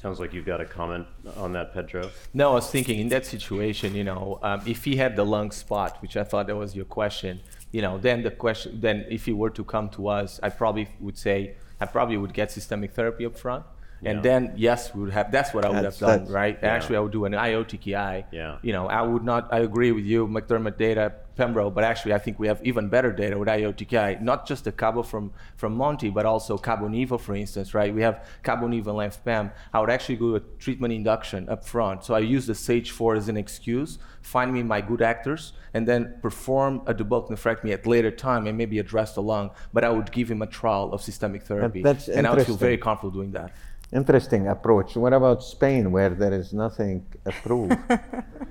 [0.00, 2.10] Sounds like you've got a comment on that, Pedro.
[2.32, 5.50] No, I was thinking in that situation, you know, um, if he had the lung
[5.50, 9.26] spot, which I thought that was your question, you know, then the question, then if
[9.26, 12.92] he were to come to us, I probably would say, I probably would get systemic
[12.92, 13.66] therapy up front.
[14.04, 14.22] And Yeah.
[14.22, 15.30] then, yes, we would have.
[15.30, 16.58] That's what I would That's- have done, right?
[16.62, 16.70] Yeah.
[16.70, 18.24] Actually, I would do an IO TKI.
[18.30, 18.56] Yeah.
[18.62, 19.48] You know, I would not.
[19.52, 23.12] I agree with you, McDermott data, Pembro, but actually, I think we have even better
[23.12, 24.14] data with IO TKI.
[24.20, 27.94] Not just the Cabo from from Monty, but also Cabo Nivo, for instance, right?
[27.94, 29.50] We have Cabo Nivo and Len-Pem.
[29.72, 32.04] I would actually do a treatment induction up front.
[32.04, 35.86] So I use the Sage 4 as an excuse, find me my good actors, and
[35.86, 39.50] then perform a debulk nephrectomy at later time and maybe address the lung.
[39.72, 42.56] But I would give him a trial of systemic therapy, that's and I would feel
[42.56, 43.52] very comfortable doing that.
[43.92, 44.96] Interesting approach.
[44.96, 47.76] What about Spain, where there is nothing approved?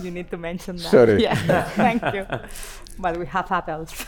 [0.00, 0.90] You need to mention that.
[0.90, 1.22] Sorry.
[1.22, 1.34] Yeah,
[1.76, 2.26] thank you.
[2.98, 4.04] But we have apples.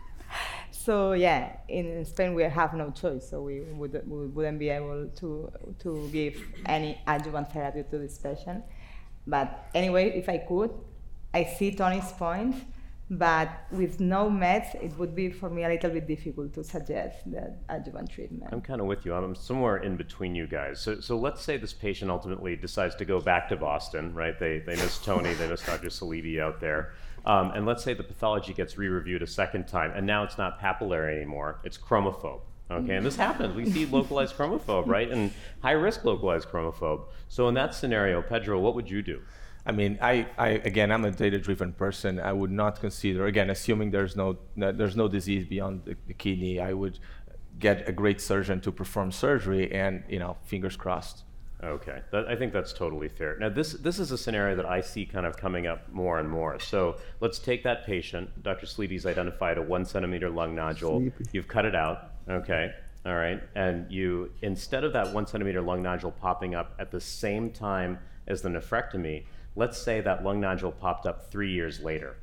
[0.70, 5.08] so yeah, in Spain we have no choice, so we, would, we wouldn't be able
[5.16, 8.64] to, to give any adjuvant therapy to this patient.
[9.26, 10.70] But anyway, if I could,
[11.34, 12.54] I see Tony's point,
[13.10, 17.30] but with no meds, it would be for me a little bit difficult to suggest
[17.30, 18.52] the adjuvant treatment.
[18.52, 19.14] I'm kind of with you.
[19.14, 20.80] I'm somewhere in between you guys.
[20.80, 24.38] So, so let's say this patient ultimately decides to go back to Boston, right?
[24.38, 25.88] They, they miss Tony, they miss Dr.
[25.88, 26.92] Saliby out there.
[27.24, 30.38] Um, and let's say the pathology gets re reviewed a second time, and now it's
[30.38, 32.40] not papillary anymore, it's chromophobe.
[32.70, 33.54] Okay, and this happens.
[33.54, 35.10] We see localized chromophobe, right?
[35.10, 37.06] And high risk localized chromophobe.
[37.28, 39.22] So, in that scenario, Pedro, what would you do?
[39.68, 42.18] I mean, I, I again, I'm a data-driven person.
[42.18, 46.14] I would not consider, again, assuming there's no, no there's no disease beyond the, the
[46.14, 46.58] kidney.
[46.58, 46.98] I would
[47.58, 51.24] get a great surgeon to perform surgery, and you know, fingers crossed.
[51.62, 53.36] Okay, that, I think that's totally fair.
[53.38, 56.30] Now, this this is a scenario that I see kind of coming up more and
[56.30, 56.58] more.
[56.60, 58.42] So let's take that patient.
[58.42, 58.64] Dr.
[58.64, 61.00] Sleepy's identified a one centimeter lung nodule.
[61.00, 61.24] Sleepy.
[61.32, 62.12] You've cut it out.
[62.30, 62.72] Okay,
[63.04, 67.00] all right, and you instead of that one centimeter lung nodule popping up at the
[67.00, 69.24] same time as the nephrectomy,
[69.56, 72.16] let's say that lung nodule popped up three years later.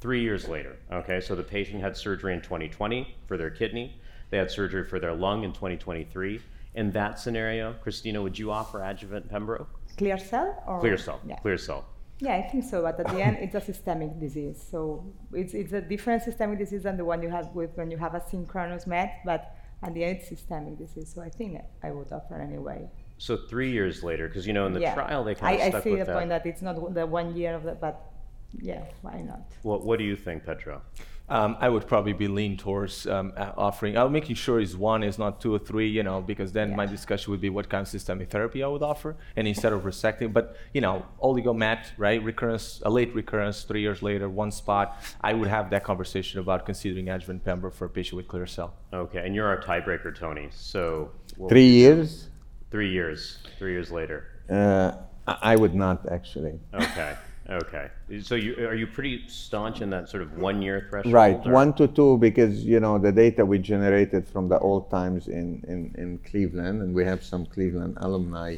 [0.00, 0.76] Three years later.
[0.92, 4.00] Okay, so the patient had surgery in 2020 for their kidney.
[4.30, 6.40] They had surgery for their lung in 2023.
[6.74, 9.66] In that scenario, Christina, would you offer adjuvant Pembro?
[9.96, 11.20] Clear cell or Clear cell.
[11.26, 11.36] Yeah.
[11.36, 11.84] Clear cell.
[12.20, 12.82] Yeah, I think so.
[12.82, 14.64] But at the end, it's a systemic disease.
[14.70, 17.96] So it's, it's a different systemic disease than the one you have with when you
[17.96, 19.20] have a synchronous met.
[19.24, 21.12] But at the end, it's systemic disease.
[21.14, 22.88] So I think I would offer anyway.
[23.18, 24.94] So three years later, because you know in the yeah.
[24.94, 26.16] trial they kind of I, I see with the that.
[26.16, 28.12] point that it's not the one year of the, but
[28.60, 29.42] yeah, why not?
[29.62, 30.82] What, what do you think, Pedro?
[31.30, 33.98] Um, I would probably be lean towards um, uh, offering.
[33.98, 36.86] I'm making sure it's one is not two or three, you know, because then my
[36.86, 40.32] discussion would be what kind of systemic therapy I would offer, and instead of resecting,
[40.32, 45.34] but you know, oligomet, right, recurrence, a late recurrence, three years later, one spot, I
[45.34, 48.72] would have that conversation about considering adjuvant pembro for a patient with clear cell.
[48.94, 50.48] Okay, and you're our tiebreaker, Tony.
[50.50, 51.10] So
[51.48, 52.27] Three years?
[52.70, 53.38] Three years.
[53.58, 54.26] Three years later.
[54.48, 54.92] Uh,
[55.26, 56.58] I would not actually.
[56.74, 57.14] Okay.
[57.50, 57.88] Okay.
[58.20, 61.14] So you are you pretty staunch in that sort of one year threshold?
[61.14, 64.90] Right, or- one to two, because you know the data we generated from the old
[64.90, 68.56] times in, in, in Cleveland, and we have some Cleveland alumni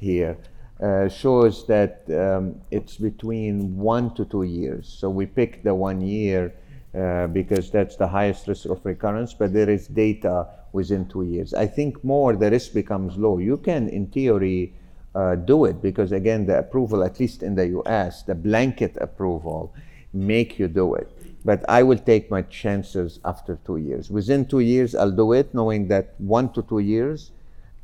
[0.00, 0.36] here,
[0.80, 4.88] uh, shows that um, it's between one to two years.
[4.88, 6.52] So we picked the one year
[6.94, 11.54] uh, because that's the highest risk of recurrence, but there is data within two years.
[11.54, 13.38] I think more the risk becomes low.
[13.38, 14.74] You can, in theory,
[15.14, 19.74] uh, do it because again the approval at least in the us the blanket approval
[20.14, 21.08] make you do it
[21.44, 25.52] but i will take my chances after two years within two years i'll do it
[25.54, 27.32] knowing that one to two years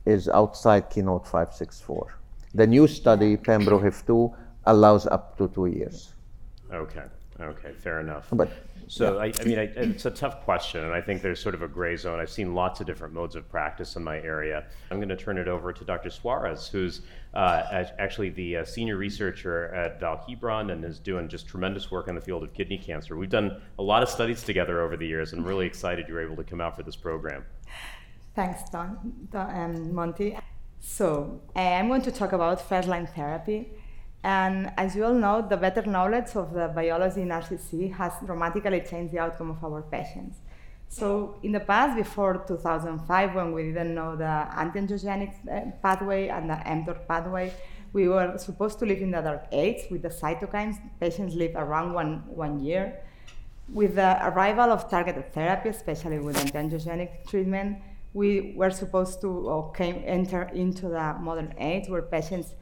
[0.07, 2.17] is outside keynote 564
[2.55, 6.15] the new study pembro 2 allows up to two years
[6.73, 7.05] Okay.
[7.41, 8.29] Okay, fair enough.
[8.33, 8.51] But
[8.89, 11.63] So, I, I mean, I, it's a tough question, and I think there's sort of
[11.63, 12.19] a gray zone.
[12.19, 14.65] I've seen lots of different modes of practice in my area.
[14.91, 16.09] I'm going to turn it over to Dr.
[16.09, 17.03] Suarez, who's
[17.35, 22.09] uh, actually the uh, senior researcher at Vall d'Hebron and is doing just tremendous work
[22.09, 23.17] in the field of kidney cancer.
[23.17, 26.15] We've done a lot of studies together over the years, and I'm really excited you
[26.15, 27.45] were able to come out for this program.
[28.35, 30.39] Thanks, Don, Don um, Monty.
[30.81, 33.69] So uh, I'm going to talk about first-line therapy.
[34.25, 38.81] And as you all know, the better knowledge of the biology in RCC has dramatically
[38.81, 40.39] changed the outcome of our patients.
[40.89, 46.49] So in the past, before 2005, when we didn't know the antiangiogenic uh, pathway and
[46.51, 47.53] the mTOR pathway,
[47.93, 50.77] we were supposed to live in the dark age with the cytokines.
[50.99, 53.01] Patients live around one, one year.
[53.73, 57.79] With the arrival of targeted therapy, especially with antiangiogenic treatment,
[58.15, 62.55] we were supposed to or came enter into the modern age where patients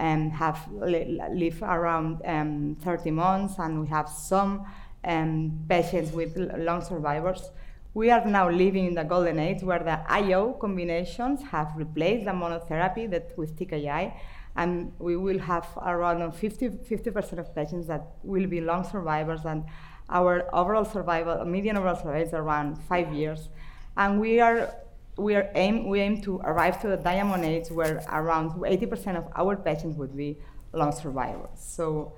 [0.00, 4.64] um, have li- live around um, 30 months, and we have some
[5.04, 7.50] um, patients with long survivors.
[7.92, 12.30] We are now living in the golden age where the IO combinations have replaced the
[12.30, 14.12] monotherapy that with TKI,
[14.56, 16.68] and we will have around 50
[17.10, 19.64] percent of patients that will be long survivors, and
[20.08, 23.48] our overall survival, median overall survival is around five years,
[23.96, 24.72] and we are
[25.20, 29.26] we are aim we aim to arrive to the diamond age where around 80% of
[29.36, 30.38] our patients would be
[30.72, 31.58] long survivors.
[31.58, 32.12] So,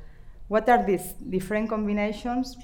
[0.48, 2.56] what are these different combinations?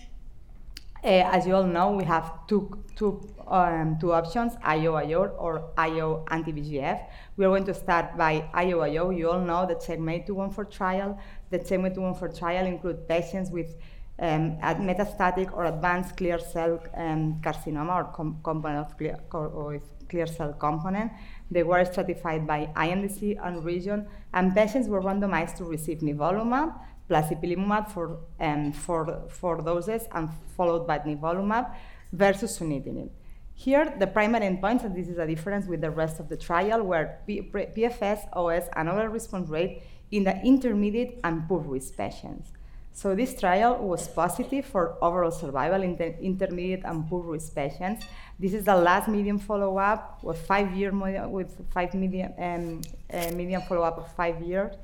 [1.05, 6.25] Uh, as you all know, we have two, two, um, two options, IO-IO or IO
[6.29, 7.07] anti-VEGF.
[7.37, 9.11] We are going to start by IO-IO.
[9.11, 11.19] You all know the CheckMate 214 trial.
[11.51, 13.77] The CheckMate 214 trial includes patients with
[14.19, 19.69] um, at metastatic or advanced clear cell um, carcinoma or com- component of clear, or
[19.69, 21.13] with clear cell component.
[21.51, 26.75] They were stratified by IMDC and region, and patients were randomized to receive nivolumab
[27.09, 31.75] plus ipilimumab for um, four, four doses and followed by nivolumab
[32.13, 33.09] versus sunitinib.
[33.55, 36.83] Here, the primary endpoints, and this is a difference with the rest of the trial,
[36.83, 42.53] were PFS, OS, and overall response rate in the intermediate and poor risk patients.
[42.93, 48.05] So this trial was positive for overall survival in the intermediate and poor risk patients.
[48.41, 50.93] This is the last median follow-up with five year
[51.29, 52.81] with five median um,
[53.13, 54.77] uh, follow-up of five years,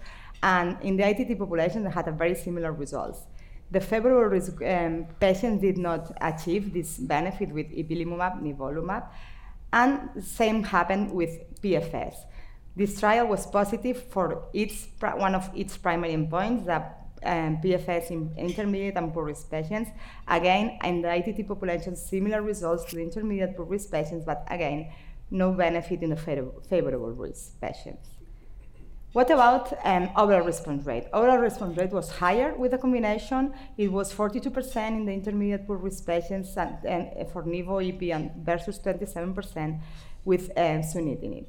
[0.42, 3.20] and in the ITT population they had a very similar results.
[3.70, 3.80] The
[4.28, 9.04] risk um, patients did not achieve this benefit with ipilimumab, nivolumab,
[9.72, 12.14] and same happened with PFS.
[12.74, 16.82] This trial was positive for each one of its primary endpoints, the
[17.24, 19.90] um, PFS in intermediate and poor risk patients.
[20.28, 24.90] Again, in the ITT population, similar results to the intermediate poor risk patients, but again,
[25.30, 28.08] no benefit in the favorable, favorable risk patients.
[29.14, 31.06] What about um, overall response rate?
[31.12, 33.54] Overall response rate was higher with the combination.
[33.78, 38.80] It was 42% in the intermediate poor risk patients and, and for Nivo, Ipi, versus
[38.80, 39.80] 27%
[40.24, 41.46] with um, sunitinib.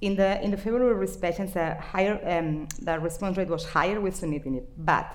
[0.00, 4.00] In the, in the favorable risk patients, the, higher, um, the response rate was higher
[4.00, 5.14] with sunitinib, but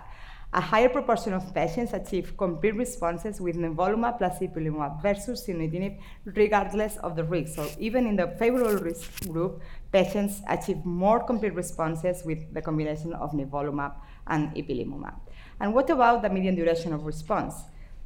[0.54, 6.96] a higher proportion of patients achieved complete responses with nivolumab plus ipilimumab versus sunitinib, regardless
[6.98, 7.56] of the risk.
[7.56, 13.12] So even in the favorable risk group, patients achieved more complete responses with the combination
[13.14, 13.96] of nivolumab
[14.28, 15.16] and ipilimumab.
[15.60, 17.56] And what about the median duration of response?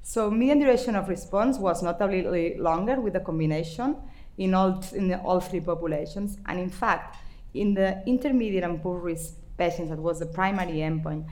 [0.01, 3.97] So median duration of response was notably longer with the combination
[4.39, 6.39] in all, in all three populations.
[6.47, 7.17] And in fact,
[7.53, 11.27] in the intermediate and poor risk patients, that was the primary endpoint,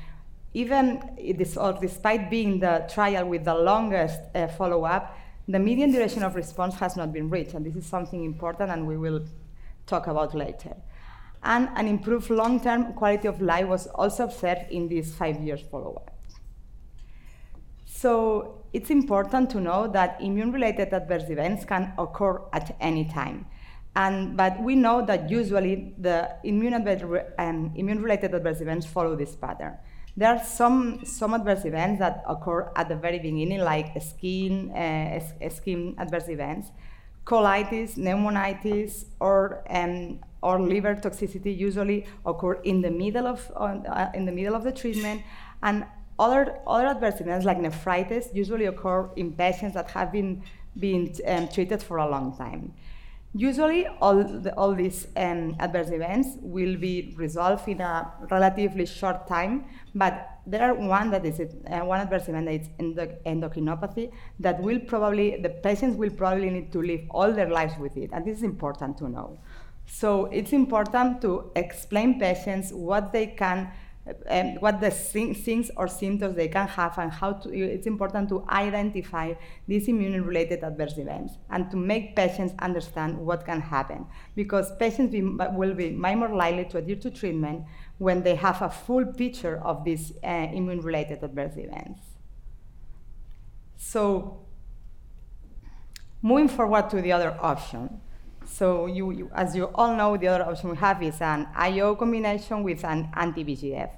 [0.53, 1.01] even
[1.37, 5.17] despite being the trial with the longest uh, follow-up,
[5.47, 8.85] the median duration of response has not been reached, and this is something important, and
[8.85, 9.23] we will
[9.85, 10.75] talk about later.
[11.43, 16.11] And an improved long-term quality of life was also observed in this five years follow-up.
[17.85, 23.45] So it's important to know that immune-related adverse events can occur at any time.
[23.95, 29.75] And, but we know that usually the immune um, immune-related adverse events follow this pattern.
[30.15, 35.19] There are some, some adverse events that occur at the very beginning, like skin, uh,
[35.49, 36.69] skin adverse events,
[37.25, 44.25] colitis, pneumonitis, or, um, or liver toxicity usually occur in the middle of, uh, in
[44.25, 45.21] the, middle of the treatment.
[45.61, 45.85] And
[46.19, 50.43] other, other adverse events like nephritis usually occur in patients that have been,
[50.79, 52.73] been um, treated for a long time.
[53.33, 59.27] Usually, all, the, all these um, adverse events will be resolved in a relatively short
[59.27, 64.11] time, but there are one that is uh, one adverse event that is endo- endocrinopathy
[64.39, 68.09] that will probably the patients will probably need to live all their lives with it,
[68.13, 69.37] and this is important to know.
[69.85, 73.69] So it's important to explain patients what they can
[74.29, 78.45] um, what the things or symptoms they can have and how to, it's important to
[78.49, 79.33] identify
[79.67, 85.21] these immune-related adverse events and to make patients understand what can happen because patients be,
[85.21, 87.63] will be more likely to adhere to treatment
[87.97, 92.01] when they have a full picture of these uh, immune-related adverse events.
[93.77, 94.45] So
[96.21, 98.01] moving forward to the other option.
[98.47, 101.95] So you, you, as you all know, the other option we have is an IO
[101.95, 103.91] combination with an anti-VEGF.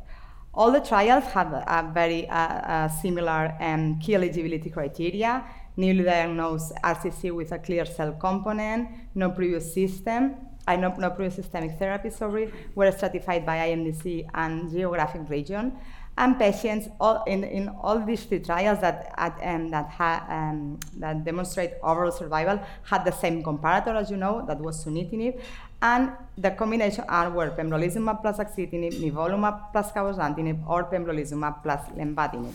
[0.54, 5.46] All the trials have a very uh, uh, similar um, key eligibility criteria,
[5.78, 10.36] newly diagnosed RCC with a clear cell component, no previous system,
[10.68, 15.74] uh, no, no previous systemic therapy, sorry, were stratified by IMDC and geographic region
[16.20, 21.24] and patients all in, in all these three trials that, um, that, ha, um, that
[21.24, 25.40] demonstrate overall survival had the same comparator, as you know, that was sunitinib,
[25.82, 32.54] and the combination arm were pembrolizumab plus axitinib, nivolumab plus cabozantinib, or pembrolizumab plus lenvatinib.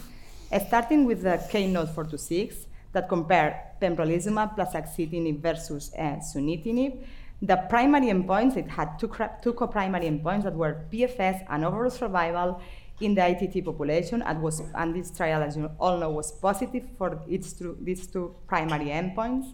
[0.68, 7.02] Starting with the Keynote 426 that compare pembrolizumab plus axitinib versus uh, sunitinib,
[7.40, 9.10] the primary endpoints, it had two,
[9.42, 12.60] two co-primary endpoints that were PFS and overall survival
[13.00, 16.84] in the ITT population, and, was, and this trial, as you all know, was positive
[16.96, 19.52] for its two, these two primary endpoints.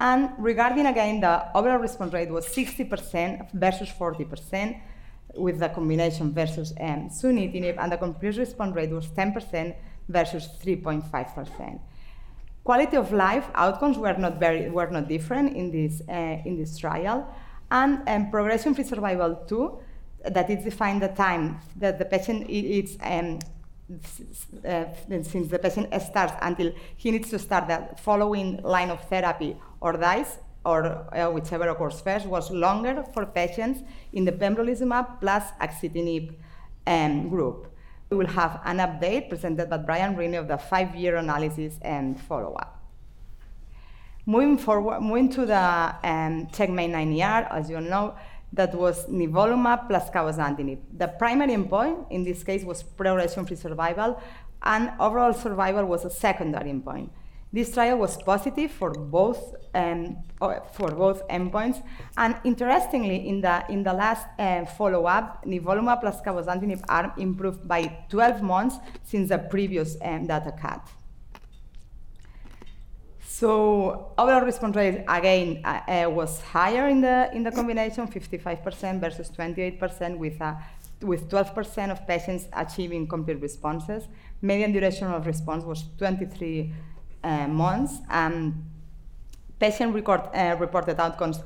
[0.00, 4.80] And regarding again, the overall response rate was 60% versus 40%
[5.36, 9.74] with the combination versus um, sunitinib, and the complete response rate was 10%
[10.08, 11.80] versus 3.5%.
[12.64, 16.78] Quality of life outcomes were not very were not different in this uh, in this
[16.78, 17.28] trial,
[17.70, 19.78] and um, progression-free survival too
[20.28, 23.38] that it defines the time that the patient is um,
[24.66, 24.84] uh,
[25.22, 29.92] since the patient starts until he needs to start the following line of therapy or
[29.92, 33.82] dies, or uh, whichever occurs first, was longer for patients
[34.14, 36.34] in the pembrolizumab plus axitinib
[36.86, 37.70] um, group.
[38.08, 42.80] We will have an update presented by Brian Rini of the five-year analysis and follow-up.
[44.26, 48.14] Moving forward, moving to the um, CheckMate 9ER, as you know,
[48.54, 50.78] that was nivolumab plus cabozantinib.
[50.96, 54.20] The primary endpoint in this case was progression-free survival,
[54.62, 57.10] and overall survival was a secondary endpoint.
[57.52, 60.16] This trial was positive for both um,
[60.72, 61.82] for both endpoints,
[62.16, 67.82] and interestingly, in the in the last uh, follow-up, nivolumab plus cabozantinib arm improved by
[68.08, 70.88] 12 months since the previous um, data cut.
[73.38, 79.00] So overall response rate again uh, uh, was higher in the in the combination, 55%
[79.00, 80.56] versus 28%, with a
[81.02, 84.06] with 12% of patients achieving complete responses.
[84.40, 86.72] Median duration of response was 23
[87.24, 88.54] uh, months, and
[89.58, 91.40] patient record, uh, reported outcomes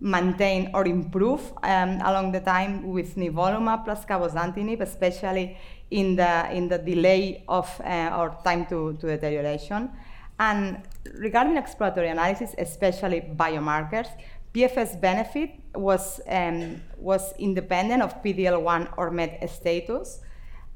[0.00, 5.58] maintain or improve um, along the time with nivolumab plus cabozantinib, especially
[5.90, 9.90] in the in the delay of uh, or time to, to deterioration.
[10.38, 10.82] And
[11.14, 14.08] regarding exploratory analysis, especially biomarkers,
[14.52, 20.20] PFS benefit was, um, was independent of PD-L1 or MET status,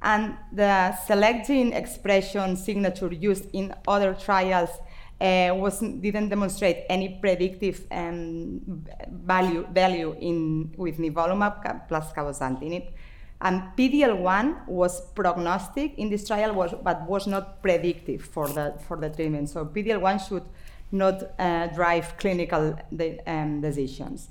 [0.03, 4.71] and the select gene expression signature used in other trials
[5.21, 12.93] uh, was, didn't demonstrate any predictive um, value, value in, with nivolumab plus cabozantinib.
[13.41, 18.97] And PD-L1 was prognostic in this trial, was, but was not predictive for the, for
[18.97, 19.49] the treatment.
[19.49, 20.45] So PD-L1 should
[20.91, 24.29] not uh, drive clinical de um, decisions.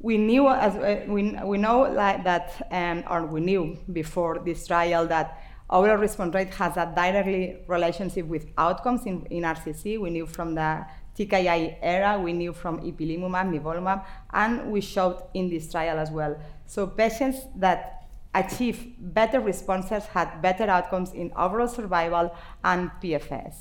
[0.00, 4.66] We knew, as uh, we, we know like that, um, or we knew before this
[4.66, 10.00] trial that overall response rate has a directly relationship with outcomes in, in RCC.
[10.00, 15.50] We knew from the TKI era, we knew from ipilimumab, nivolumab, and we showed in
[15.50, 16.40] this trial as well.
[16.66, 17.97] So patients that
[18.34, 23.54] achieve better responses, had better outcomes in overall survival and PFS.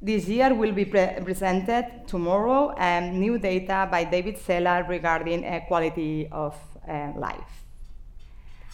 [0.00, 5.60] This year will be pre presented tomorrow um, new data by David Cella regarding uh,
[5.68, 6.56] quality of
[6.88, 7.64] uh, life.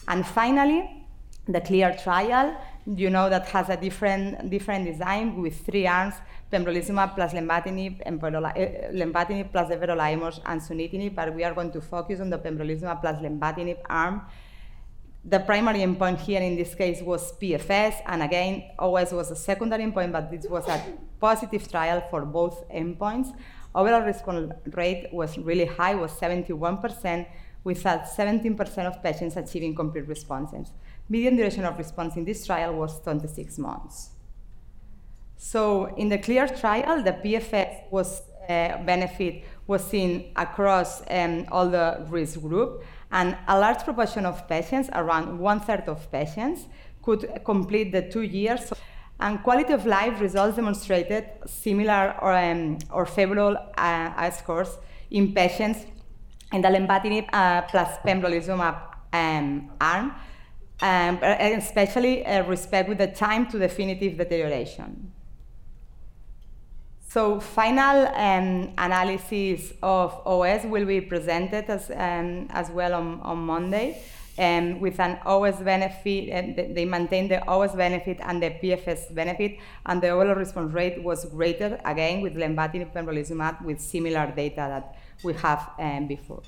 [0.08, 1.04] And finally,
[1.46, 2.56] the CLEAR trial,
[2.86, 6.14] you know that has a different, different design with three arms,
[6.50, 8.10] pembrolizumab plus lenvatinib, uh,
[8.92, 13.18] lenvatinib plus everolimus and sunitinib, but we are going to focus on the pembrolizumab plus
[13.20, 14.22] lenvatinib arm
[15.28, 19.84] the primary endpoint here in this case was PFS, and again, OS was a secondary
[19.84, 20.82] endpoint, but this was a
[21.20, 23.36] positive trial for both endpoints.
[23.74, 27.26] Overall response rate was really high, was 71%,
[27.62, 30.72] with 17% of patients achieving complete responses.
[31.10, 34.10] Median duration of response in this trial was 26 months.
[35.36, 41.68] So in the CLEAR trial, the PFS was uh, benefit was seen across um, all
[41.68, 46.66] the risk group, and a large proportion of patients, around one third of patients,
[47.02, 48.72] could complete the two years.
[49.20, 54.78] And quality of life results demonstrated similar or, um, or favorable uh, scores
[55.10, 55.86] in patients
[56.52, 58.78] in the lenvatinib uh, plus pembrolizumab
[59.12, 60.14] um, arm,
[60.80, 65.07] um, especially uh, respect with the time to definitive deterioration.
[67.08, 73.38] So final um, analysis of OS will be presented as, um, as well on, on
[73.38, 74.02] Monday
[74.38, 79.58] um, with an OS benefit, and they maintain the OS benefit and the PFS benefit,
[79.86, 84.96] and the overall response rate was greater, again, with lenvatinib pembrolizumab with similar data that
[85.24, 86.42] we have um, before.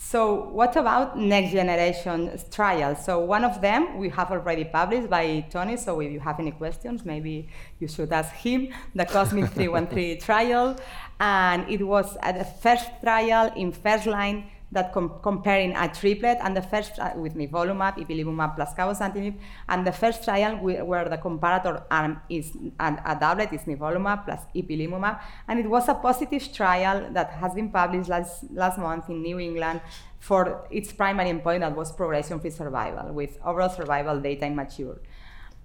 [0.00, 3.04] So what about next generation trials?
[3.04, 6.52] So one of them we have already published by Tony, so if you have any
[6.52, 7.48] questions, maybe
[7.80, 10.76] you should ask him, the COSMIC 313 trial.
[11.18, 16.56] And it was the first trial in first line that com- comparing a triplet and
[16.56, 19.34] the first with nivolumab, ipilimumab plus cabozantinib,
[19.68, 24.40] and the first trial where the comparator arm is a, a doublet is nivolumab plus
[24.54, 29.22] ipilimumab, and it was a positive trial that has been published last last month in
[29.22, 29.80] New England
[30.18, 34.98] for its primary endpoint that was progression-free survival with overall survival data immature.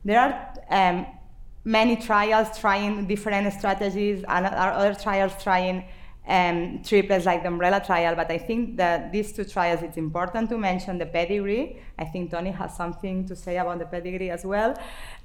[0.06, 1.08] There are um,
[1.66, 5.86] many trials trying different strategies, and other trials trying
[6.28, 10.50] um, triplets like the umbrella trial, but I think that these two trials, it's important
[10.52, 11.78] to mention the PDIGREE.
[12.00, 14.72] I think Tony has something to say about the PDIGREE as well.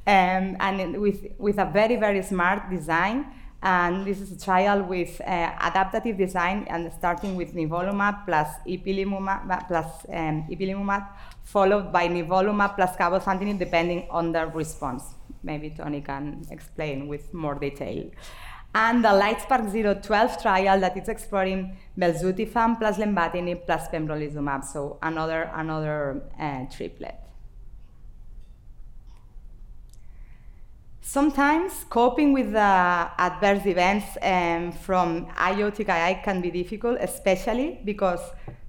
[0.06, 3.26] Um, and with, with a very, very smart design.
[3.60, 9.66] And this is a trial with uh, adaptive design and starting with nivolumab plus ipilimumab
[9.66, 11.08] plus um, ipilimumab,
[11.42, 15.02] followed by nivolumab plus cabozantinib, depending on the response.
[15.42, 18.10] Maybe Tony can explain with more detail
[18.74, 25.50] and the LITESPARK 012 trial that is exploring belzutifan plus lenvatinib plus pembrolizumab, so another,
[25.54, 27.14] another uh, triplet.
[31.00, 38.20] Sometimes coping with the adverse events um, from IO TKI can be difficult, especially because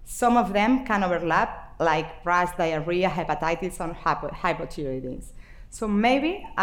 [0.05, 5.21] some of them can overlap, like rash, diarrhea, hepatitis, or hypothyroidism.
[5.69, 6.61] So maybe a,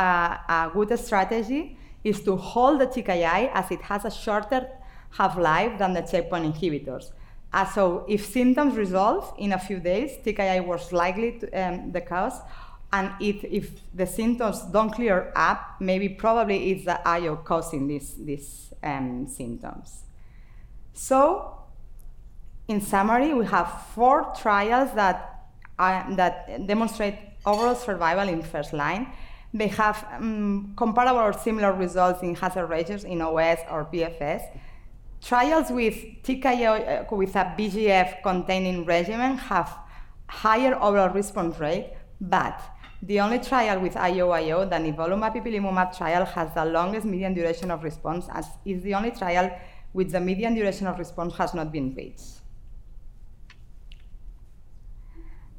[0.48, 1.76] a good strategy
[2.06, 4.68] is to hold the TKI as it has a shorter
[5.10, 7.10] half-life than the checkpoint inhibitors.
[7.52, 12.00] Uh, so if symptoms resolve in a few days, TKI was likely to, um, the
[12.00, 12.40] cause.
[12.92, 18.14] And if, if the symptoms don't clear up, maybe probably it's the IO causing these,
[18.14, 20.04] these um, symptoms.
[20.92, 21.56] So
[22.68, 25.46] in summary, we have four trials that,
[25.78, 29.08] uh, that demonstrate overall survival in first line.
[29.52, 34.42] They have um, comparable or similar results in hazard ratios in OS or PFS.
[35.22, 39.76] Trials with TKI uh, with a VEGF containing regimen have
[40.28, 42.60] higher overall response rate, but
[43.02, 47.84] the only trial with IOIO, the nivolumab ipilimumab trial, has the longest median duration of
[47.84, 49.50] response, as is the only trial
[49.92, 52.40] with the median duration of response has not been reached.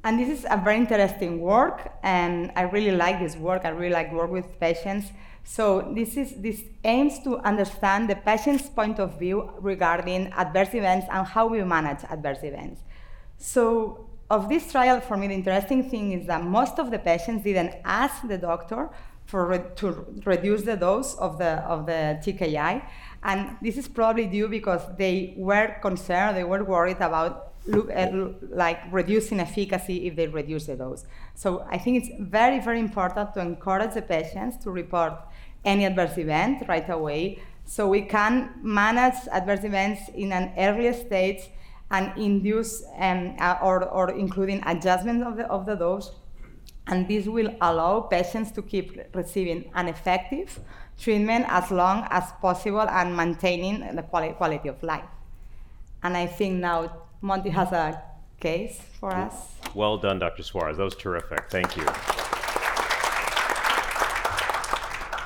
[0.08, 3.66] And this is a very interesting work, and I really like this work.
[3.66, 5.08] I really like work with patients.
[5.44, 11.08] So this is this aims to understand the patient's point of view regarding adverse events
[11.12, 12.80] and how we manage adverse events.
[13.38, 17.44] So of this trial, for me, the interesting thing is that most of the patients
[17.44, 18.90] didn't ask the doctor
[19.26, 19.88] for re- to
[20.24, 22.82] reduce the dose of the of the TKI,
[23.24, 28.14] and this is probably due because they were concerned, they were worried about look at
[28.50, 31.06] like reducing efficacy if they reduce the dose.
[31.36, 35.14] So I think it's very, very important to encourage the patients to report
[35.66, 41.50] any adverse event right away so we can manage adverse events in an early stage
[41.92, 46.12] and induce um, uh, or, or including adjustment of the, of the dose.
[46.88, 50.60] And this will allow patients to keep receiving an effective
[50.98, 55.04] treatment as long as possible and maintaining the quality, quality of life.
[56.04, 58.02] And I think now Monty has a
[58.40, 59.54] case for us.
[59.74, 60.44] Well done, Dr.
[60.44, 60.78] Suarez.
[60.78, 61.50] That was terrific.
[61.50, 61.86] Thank you.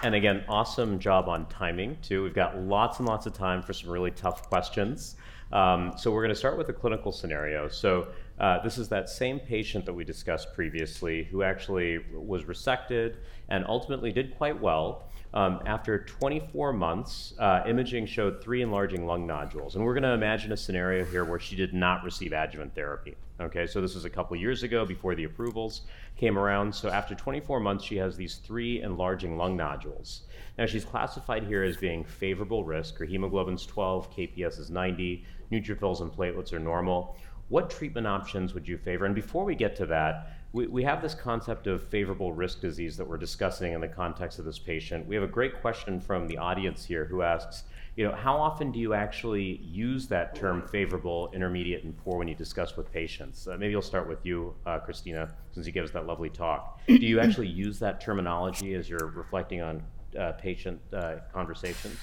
[0.03, 2.23] And again, awesome job on timing, too.
[2.23, 5.15] We've got lots and lots of time for some really tough questions.
[5.51, 7.67] Um, so we're going to start with a clinical scenario.
[7.67, 8.07] So
[8.39, 13.17] uh, this is that same patient that we discussed previously who actually was resected
[13.49, 15.03] and ultimately did quite well.
[15.34, 19.75] Um, after 24 months, uh, imaging showed three enlarging lung nodules.
[19.75, 23.15] And we're going to imagine a scenario here where she did not receive adjuvant therapy.
[23.39, 25.82] Okay, so this was a couple years ago before the approvals
[26.17, 26.75] came around.
[26.75, 30.23] So after 24 months, she has these three enlarging lung nodules.
[30.57, 32.97] Now she's classified here as being favorable risk.
[32.97, 37.15] Her hemoglobin's 12, KPS is 90, neutrophils and platelets are normal.
[37.47, 39.05] What treatment options would you favor?
[39.05, 42.97] And before we get to that, we, we have this concept of favorable risk disease
[42.97, 45.07] that we're discussing in the context of this patient.
[45.07, 47.63] We have a great question from the audience here who asks,
[47.95, 52.27] you know, how often do you actually use that term favorable, intermediate, and poor when
[52.27, 53.47] you discuss with patients?
[53.47, 56.81] Uh, maybe I'll start with you, uh, Cristina, since you gave us that lovely talk.
[56.87, 59.83] Do you actually use that terminology as you're reflecting on
[60.17, 61.97] uh, patient uh, conversations?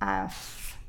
[0.00, 0.28] Uh,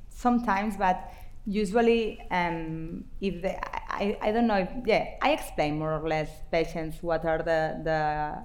[0.09, 1.11] sometimes, but
[1.46, 6.30] usually um, if they, I, I don't know if, yeah i explain more or less
[6.52, 8.43] patients what are the, the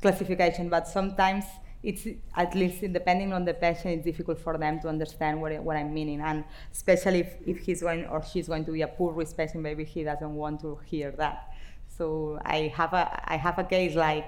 [0.00, 1.44] classification but sometimes
[1.82, 5.76] it's at least depending on the patient it's difficult for them to understand what, what
[5.76, 6.20] i'm meaning.
[6.20, 9.62] And especially if, if he's going or she's going to be a poor risk patient
[9.62, 11.48] maybe he doesn't want to hear that.
[11.96, 14.26] So i have a i have a case like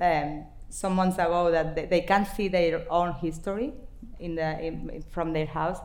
[0.00, 3.72] um, some months ago that they, they can't see their own history
[4.18, 5.78] in the in, from their house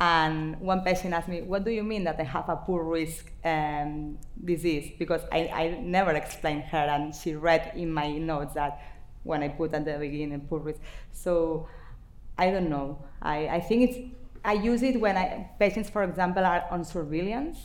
[0.00, 3.30] and one patient asked me, What do you mean that I have a poor risk
[3.44, 4.92] um, disease?
[4.98, 8.80] Because I, I never explained her, and she read in my notes that
[9.24, 10.80] when I put at the beginning poor risk.
[11.12, 11.68] So
[12.36, 13.04] I don't know.
[13.20, 17.58] I, I think it's, I use it when I, patients, for example, are on surveillance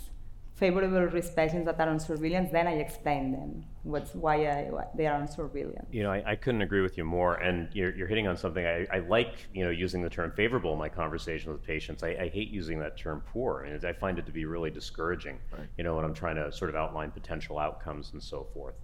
[0.56, 5.08] favorable risk patients that are on surveillance, then I explain them what's why, I, they
[5.08, 5.88] are on surveillance.
[5.92, 7.36] You know, I, I, couldn't agree with you more.
[7.36, 8.66] And you're, you're hitting on something.
[8.66, 12.04] I, I, like, you know, using the term favorable in my conversation with patients.
[12.04, 15.38] I, hate using that term poor, and I find it to be really discouraging.
[15.52, 15.68] Right.
[15.78, 18.76] You know, when I'm trying to sort of outline potential outcomes and so forth.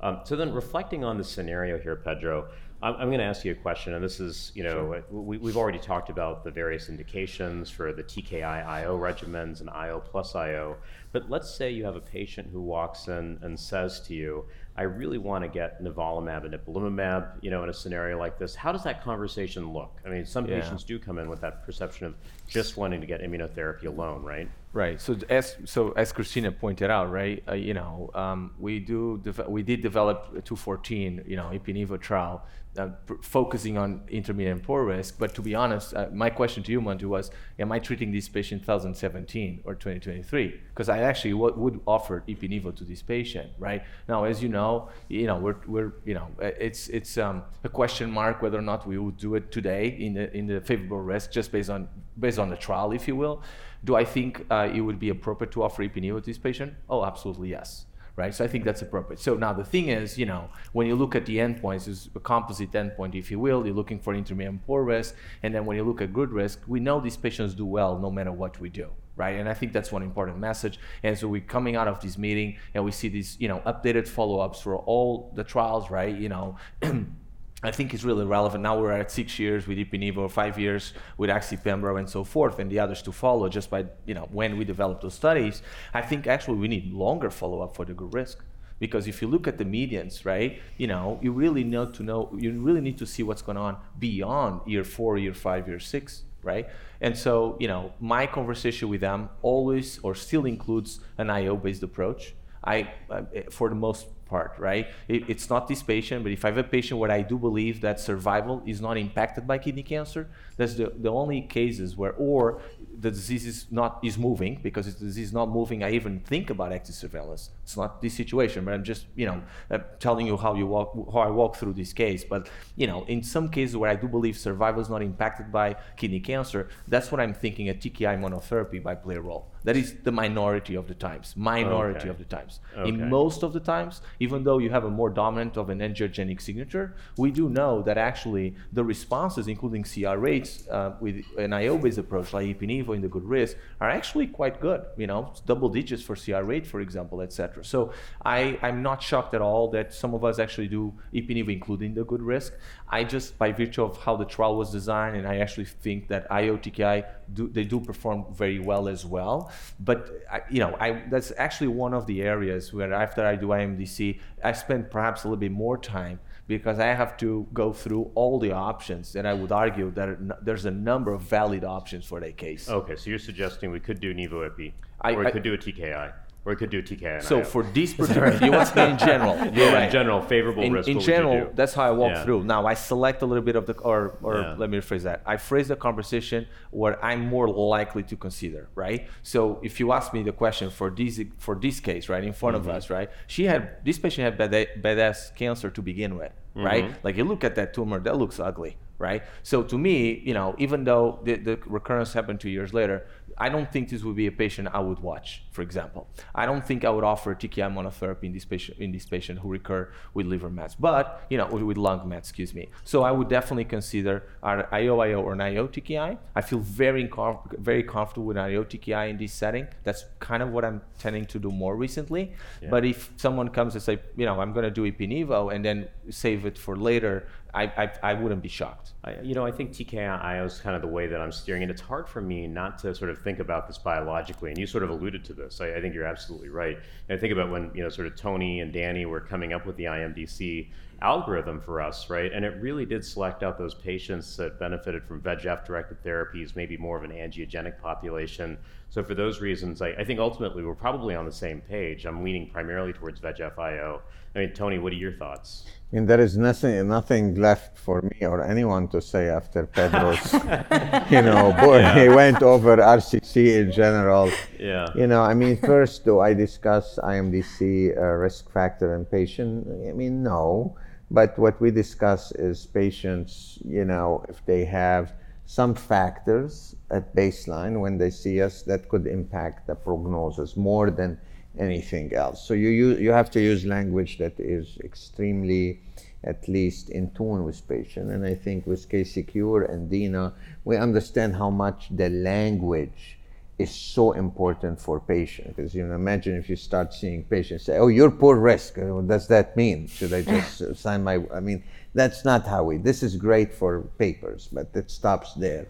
[0.00, 2.48] Um, so then, reflecting on the scenario here, Pedro,
[2.84, 5.04] I'm, I'm going to ask you a question, and this is, you know, sure.
[5.10, 10.00] we, we've already talked about the various indications for the TKI IO regimens and IO
[10.00, 10.76] plus IO.
[11.10, 14.44] But let's say you have a patient who walks in and says to you,
[14.76, 18.54] I really want to get nivolumab and ipilimumab, you know, in a scenario like this.
[18.54, 20.00] How does that conversation look?
[20.04, 20.60] I mean, some yeah.
[20.60, 22.16] patients do come in with that perception of
[22.48, 24.48] just wanting to get immunotherapy alone, right?
[24.72, 25.00] Right.
[25.00, 29.62] So as so as Cristina pointed out, right, uh, you know, um, we do we
[29.62, 32.44] did develop 214, you know, Ipi/Nivo trial
[32.78, 32.88] uh,
[33.22, 35.18] focusing on intermediate and poor risk.
[35.18, 38.28] But to be honest, uh, my question to you, Monty, was, am I treating this
[38.28, 40.60] patient 2017 or 2023?
[40.68, 43.82] Because I actually w- would offer Ipi/Nivo to this patient, right?
[44.08, 47.68] Now, as you know, you know, we're, we're you know, uh, it's it's um, a
[47.68, 51.00] question mark whether or not we would do it today in the in the favorable
[51.00, 53.42] risk, just based on based on the trial, if you will.
[53.84, 56.74] Do I think uh, it would be appropriate to offer Ipi/Nivo to this patient?
[56.88, 57.86] Oh, absolutely yes
[58.16, 58.34] right?
[58.34, 59.20] So I think that's appropriate.
[59.20, 62.20] So now the thing is, you know, when you look at the endpoints, it's a
[62.20, 63.64] composite endpoint, if you will.
[63.66, 66.80] You're looking for intermediate poor risk, and then when you look at good risk, we
[66.80, 68.88] know these patients do well no matter what we do.
[69.16, 70.80] Right, and I think that's one important message.
[71.04, 74.08] And so we're coming out of this meeting, and we see these, you know, updated
[74.08, 75.88] follow-ups for all the trials.
[75.88, 76.56] Right, you know,
[77.64, 78.62] I think is really relevant.
[78.62, 82.70] Now we're at six years with Ipi/Nivo, five years with Axi/Pembro, and so forth, and
[82.70, 85.62] the others to follow just by you know when we develop those studies.
[85.92, 88.44] I think actually we need longer follow-up for the good risk
[88.78, 92.30] because if you look at the medians, right, you know, you really need to know,
[92.36, 96.24] you really need to see what's going on beyond year four, year five, year six,
[96.42, 96.68] right?
[97.00, 102.34] And so, you know, my conversation with them always or still includes an IO-based approach.
[102.62, 104.88] I, uh, for the most part, right?
[105.08, 107.80] It, it's not this patient, but if I have a patient where I do believe
[107.82, 112.60] that survival is not impacted by kidney cancer, that's the, the only cases where, or
[113.00, 116.20] the disease is not is moving because if the disease is not moving, I even
[116.20, 117.50] think about active surveillance.
[117.62, 120.94] It's not this situation, but I'm just you know uh, telling you how you walk
[121.12, 122.24] how I walk through this case.
[122.24, 125.76] But you know, in some cases where I do believe survival is not impacted by
[125.96, 129.53] kidney cancer, that's what I'm thinking a TKI monotherapy might play a role.
[129.64, 131.34] That is the minority of the times.
[131.36, 132.08] Minority okay.
[132.10, 132.60] of the times.
[132.76, 132.88] Okay.
[132.88, 136.40] In most of the times, even though you have a more dominant of an angiogenic
[136.40, 141.98] signature, we do know that actually the responses, including CR rates uh, with an IO-based
[141.98, 144.84] approach like Ipi/Nivo in the good risk, are actually quite good.
[144.96, 147.64] You know, double digits for CR rate, for example, etc.
[147.64, 147.92] So
[148.24, 152.04] I, I'm not shocked at all that some of us actually do Ipi/Nivo including the
[152.04, 152.52] good risk.
[152.88, 156.30] I just, by virtue of how the trial was designed, and I actually think that
[156.30, 159.50] IO TKI do they do perform very well as well.
[159.80, 163.48] But I, you know, I, that's actually one of the areas where after I do
[163.48, 168.10] IMDC, I spend perhaps a little bit more time because I have to go through
[168.14, 172.20] all the options, and I would argue that there's a number of valid options for
[172.20, 172.68] that case.
[172.68, 174.72] Okay, so you're suggesting we could do Nivo Ipi,
[175.04, 176.12] or we could do a TKI.
[176.44, 177.22] Or we could do TKI.
[177.22, 179.34] So for this particular, you ask me in general.
[179.54, 179.84] Yeah, right.
[179.84, 180.88] in general, favorable in, risk.
[180.88, 182.24] in what would you general, that's how I walk Yeah.
[182.24, 182.44] through.
[182.44, 184.54] Now I select a little bit of the, or, or Yeah.
[184.58, 185.22] let me rephrase that.
[185.24, 189.08] I phrase the conversation where I'm more likely to consider, right?
[189.22, 192.56] So if you ask me the question for this for this case, right, in front
[192.56, 192.68] Mm-hmm.
[192.70, 196.84] of us, right, she had this patient had bad, badass cancer to begin with, right?
[196.84, 196.98] Mm-hmm.
[197.04, 199.22] Like you look at that tumor, that looks ugly, right?
[199.42, 203.06] So to me, you know, even though the, the recurrence happened two years later,
[203.38, 206.08] I don't think this would be a patient I would watch, for example.
[206.34, 209.48] I don't think I would offer TKI monotherapy in this patient in this patient who
[209.48, 212.68] recur with liver mets, but you know, with lung mets, excuse me.
[212.84, 216.18] So I would definitely consider our IO-IO or an IO TKI.
[216.34, 217.10] I feel very
[217.58, 219.66] very comfortable with an IO TKI in this setting.
[219.82, 222.32] That's kind of what I'm tending to do more recently.
[222.70, 225.88] But if someone comes and say, you know, I'm going to do Ipinivo and then
[226.10, 228.92] save it for later, I, I, I wouldn't be shocked.
[229.04, 231.70] I, you know, I think TKI is kind of the way that I'm steering, and
[231.70, 234.50] it's hard for me not to sort of think about this biologically.
[234.50, 235.60] And you sort of alluded to this.
[235.60, 236.76] I, I think you're absolutely right.
[237.08, 239.66] And I think about when you know, sort of Tony and Danny were coming up
[239.66, 240.68] with the IMDC
[241.00, 242.32] algorithm for us, right?
[242.32, 246.96] And it really did select out those patients that benefited from VEGF-directed therapies, maybe more
[246.96, 248.56] of an angiogenic population.
[248.90, 252.06] So for those reasons, I, I think ultimately we're probably on the same page.
[252.06, 254.00] I'm leaning primarily towards VEGF-IO.
[254.34, 255.66] I mean, Tony, what are your thoughts?
[255.94, 260.32] I mean, there is nothing, nothing left for me or anyone to say after Pedro's,
[261.08, 264.28] you know, boy, he went over RCC in general.
[264.58, 264.88] Yeah.
[264.96, 269.68] You know, I mean, first, do I discuss IMDC uh, risk factor in patient?
[269.88, 270.76] I mean, no.
[271.12, 275.12] But what we discuss is patients, you know, if they have
[275.46, 281.20] some factors at baseline when they see us that could impact the prognosis more than
[281.58, 282.46] anything else.
[282.46, 285.80] So you use, you have to use language that is extremely,
[286.22, 288.10] at least in tune with patient.
[288.10, 290.34] And I think with KC Cure and Dena,
[290.64, 293.18] we understand how much the language
[293.58, 295.54] is so important for patient.
[295.54, 298.94] Because you know, imagine if you start seeing patients say, "Oh, you're poor risk." Uh,
[298.96, 299.86] What does that mean?
[299.86, 301.20] Should I just uh, sign my?
[301.32, 301.62] I mean,
[301.94, 302.78] that's not how we.
[302.78, 305.66] This is great for papers, but it stops there.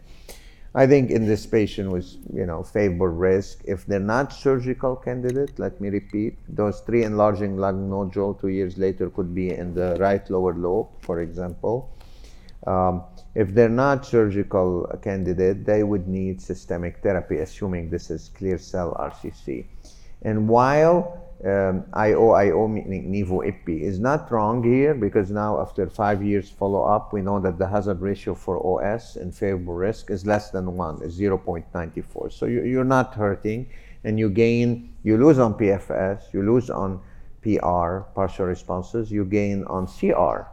[0.76, 5.56] I think in this patient with you know favorable risk, if they're not surgical candidate,
[5.58, 9.96] let me repeat, those three enlarging lung nodule two years later could be in the
[10.00, 11.90] right lower lobe, for example.
[12.66, 13.04] Um,
[13.36, 18.96] if they're not surgical candidate, they would need systemic therapy, assuming this is clear cell
[18.98, 19.66] RCC.
[20.22, 21.84] And while um,
[22.74, 27.20] meaning Nivo IPI, is not wrong here, because now after five years follow up, we
[27.20, 31.18] know that the hazard ratio for OS and favorable risk is less than one, is
[31.18, 32.32] 0.94.
[32.32, 33.68] So you, you're not hurting,
[34.04, 37.00] and you gain, you lose on PFS, you lose on
[37.42, 40.48] PR, partial responses, you gain on CR,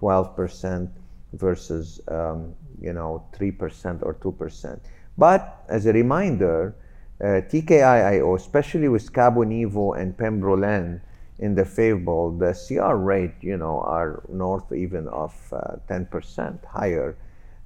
[0.00, 0.88] 12%
[1.32, 4.80] versus um, you know 3% or 2%.
[5.18, 6.74] But as a reminder,
[7.20, 11.00] uh, TKI-IO, especially with Cabo-Nivo and Pembrolizumab
[11.38, 17.16] in the favorable, the CR rate, you know, are north even of uh, 10% higher.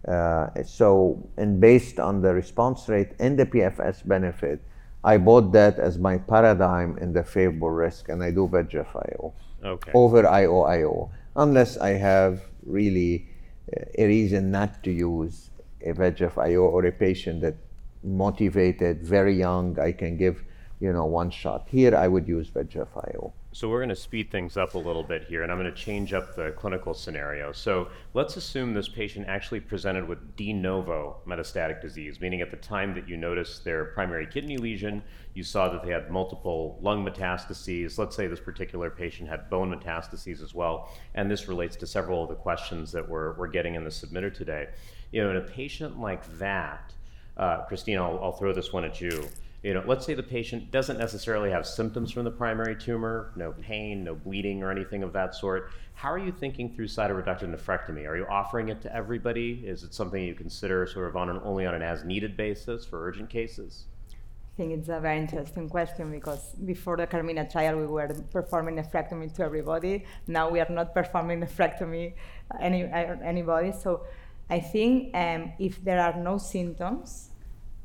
[0.08, 4.60] Uh, so, and based on the response rate and the PFS benefit,
[5.04, 9.32] I bought that as my paradigm in the favorable risk, and I do VEGF-IO
[9.64, 9.92] Okay.
[9.94, 13.28] over IO-IO, unless I have really
[13.76, 15.50] uh, a reason not to use
[15.84, 17.56] a VEGF-IO or a patient that
[18.02, 20.44] motivated, very young, I can give,
[20.80, 21.66] you know, one shot.
[21.68, 23.32] Here, I would use VEGF-IO.
[23.52, 25.76] So we're going to speed things up a little bit here, and I'm going to
[25.76, 27.50] change up the clinical scenario.
[27.50, 32.56] So let's assume this patient actually presented with de novo metastatic disease, meaning at the
[32.56, 35.02] time that you noticed their primary kidney lesion,
[35.34, 37.98] you saw that they had multiple lung metastases.
[37.98, 42.22] Let's say this particular patient had bone metastases as well, and this relates to several
[42.22, 44.68] of the questions that we're, we're getting in the submitter today.
[45.10, 46.92] You know, in a patient like that,
[47.40, 49.26] uh, Cristina, I'll, I'll throw this one at you.
[49.62, 53.52] You know, let's say the patient doesn't necessarily have symptoms from the primary tumor, no
[53.52, 55.70] pain, no bleeding, or anything of that sort.
[55.94, 58.06] How are you thinking through cytoreductive nephrectomy?
[58.08, 59.62] Are you offering it to everybody?
[59.64, 63.06] Is it something you consider sort of on an, only on an as-needed basis for
[63.06, 63.84] urgent cases?
[64.10, 68.76] I think it's a very interesting question because before the CARMENA trial, we were performing
[68.76, 70.04] nephrectomy to everybody.
[70.26, 72.14] Now we are not performing nephrectomy
[72.60, 73.72] any anybody.
[73.72, 74.04] So
[74.50, 77.29] I think um, if there are no symptoms,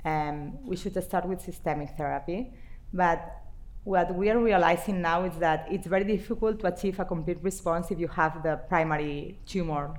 [0.06, 2.54] um, we should start with systemic therapy.
[2.94, 3.42] But
[3.84, 7.92] what we are realizing now is that it's very difficult to achieve a complete response
[7.92, 9.96] if you have the primary tumor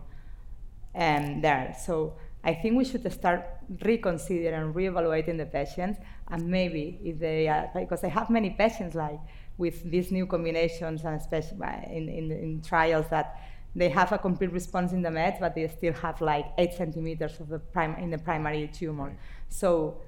[0.94, 1.76] um, there.
[1.84, 3.44] So I think we should start
[3.84, 5.98] reconsidering, reevaluating the patients,
[6.28, 9.20] and maybe if they are, because I have many patients like
[9.58, 13.40] with these new combinations and especially in, in, in trials that
[13.74, 17.38] they have a complete response in the meds, but they still have like eight centimeters
[17.40, 19.16] of the prim- in the primary tumor.
[19.48, 20.02] So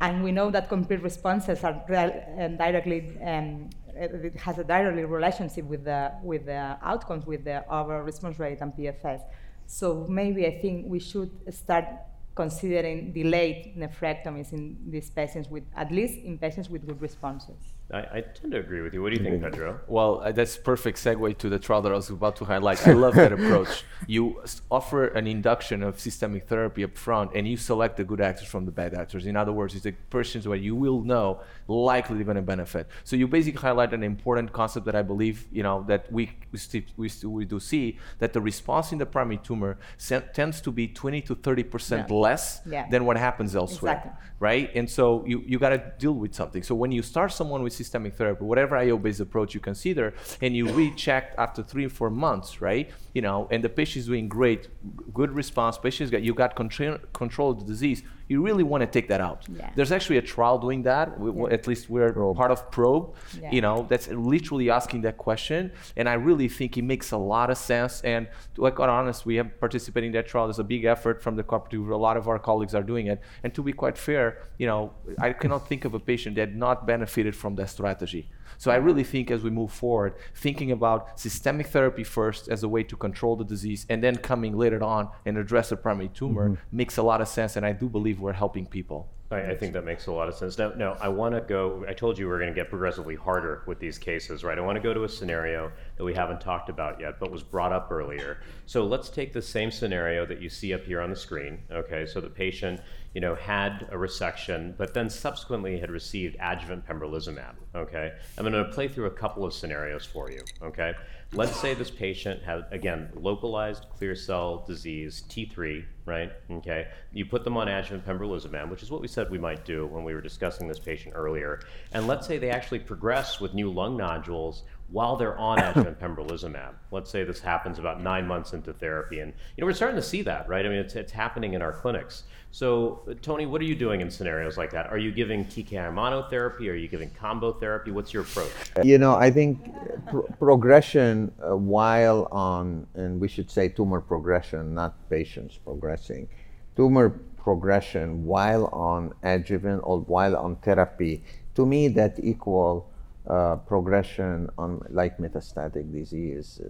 [0.00, 2.10] And we know that complete responses are real,
[2.58, 8.02] directly um, it has a directly relationship with the with the outcomes with the overall
[8.02, 9.22] response rate and PFS.
[9.66, 11.86] So maybe I think we should start
[12.34, 17.73] considering delayed nephrectomies in these patients with at least in patients with good responses.
[17.92, 19.02] I, I, tend to agree with you.
[19.02, 19.78] What do you think, Pedro?
[19.86, 22.86] Well, uh, that's perfect segue to the trial that I was about to highlight.
[22.88, 23.84] I love that approach.
[24.06, 28.48] You offer an induction of systemic therapy up front, and you select the good actors
[28.48, 29.26] from the bad actors.
[29.26, 32.88] In other words, it's the persons where you will know likely they're going to benefit.
[33.04, 36.58] So you basically highlight an important concept that I believe, you know, that we we,
[36.58, 40.62] st- we, st- we do see that the response in the primary tumor se- tends
[40.62, 42.16] to be 20 to 30 percent yeah.
[42.16, 42.88] less yeah.
[42.88, 44.12] than what happens elsewhere, exactly.
[44.40, 44.70] right?
[44.74, 46.62] And so you you got to deal with something.
[46.62, 50.70] So when you start someone with systemic therapy, whatever IO-based approach you consider, and you
[50.72, 52.90] recheck after three or four months, right?
[53.12, 54.68] You know, and the patient is doing great,
[55.12, 55.78] good response.
[55.78, 59.20] Patients got you got control control of the disease you really want to take that
[59.20, 59.44] out.
[59.48, 59.70] Yeah.
[59.74, 61.18] There's actually a trial doing that.
[61.18, 61.54] We, yeah.
[61.54, 62.36] At least we're PROBE.
[62.36, 63.14] part of PROBE.
[63.40, 63.50] Yeah.
[63.50, 67.50] You know, that's literally asking that question, and I really think it makes a lot
[67.50, 68.00] of sense.
[68.02, 70.46] And to be quite honest, we have participated in that trial.
[70.46, 71.88] There's a big effort from the cooperative.
[71.88, 73.20] A lot of our colleagues are doing it.
[73.42, 76.86] And to be quite fair, you know, I cannot think of a patient that not
[76.86, 78.30] benefited from that strategy.
[78.58, 82.68] So I really think as we move forward, thinking about systemic therapy first as a
[82.68, 86.50] way to control the disease and then coming later on and address the primary tumor
[86.50, 86.76] mm-hmm.
[86.76, 87.56] makes a lot of sense.
[87.56, 89.08] And I do believe we're helping people.
[89.30, 90.58] I, I, think that makes a lot of sense.
[90.58, 91.84] Now, now I want to go.
[91.88, 94.56] I told you we are going to get progressively harder with these cases, right?
[94.56, 97.42] I want to go to a scenario that we haven't talked about yet, but was
[97.42, 98.40] brought up earlier.
[98.66, 101.60] So let's take the same scenario that you see up here on the screen.
[101.70, 102.80] Okay, so the patient,
[103.14, 107.54] you know, had a resection, but then subsequently had received adjuvant pembrolizumab.
[107.74, 110.42] Okay, I'm going to play through a couple of scenarios for you.
[110.62, 110.94] Okay,
[111.34, 116.32] let's say this patient had again localized clear cell disease T3 right?
[116.50, 116.88] Okay.
[117.12, 120.04] You put them on adjuvant pembrolizumab which is what we said we might do when
[120.04, 121.60] we were discussing this patient earlier.
[121.92, 124.64] And let's say they actually progress with new lung nodules
[124.94, 126.72] while they're on adjuvant pembrolizumab.
[126.92, 130.02] Let's say this happens about nine months into therapy, and you know we're starting to
[130.02, 130.64] see that, right?
[130.64, 132.22] I mean, it's, it's happening in our clinics.
[132.52, 134.86] So, Tony, what are you doing in scenarios like that?
[134.86, 136.70] Are you giving TKI monotherapy?
[136.70, 137.90] Are you giving combo therapy?
[137.90, 138.52] What's your approach?
[138.84, 139.74] You know, I think
[140.06, 146.28] pro- progression uh, while on, and we should say tumor progression, not patients progressing.
[146.76, 151.24] Tumor progression while on adjuvant or while on therapy,
[151.56, 152.88] to me, that equal
[153.28, 156.60] uh, progression on like metastatic diseases.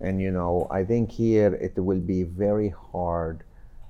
[0.00, 3.44] And you know, I think here it will be very hard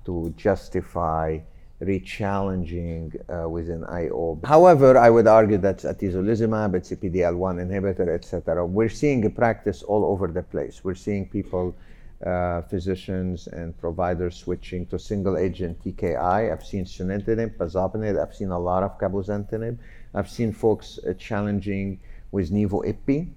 [0.05, 1.41] to justify
[1.81, 4.41] re-challenging uh, with an IO.
[4.45, 8.65] However, I would argue that atezolizumab, it's a PD-L1 inhibitor, etc.
[8.65, 10.83] We're seeing a practice all over the place.
[10.83, 11.77] We're seeing people,
[12.25, 16.51] uh, physicians and providers switching to single-agent TKI.
[16.51, 18.21] I've seen sunitinib, pazopanib.
[18.21, 19.77] I've seen a lot of cabozantinib.
[20.17, 22.01] I've seen folks uh, challenging
[22.33, 23.29] with nivo-ipi.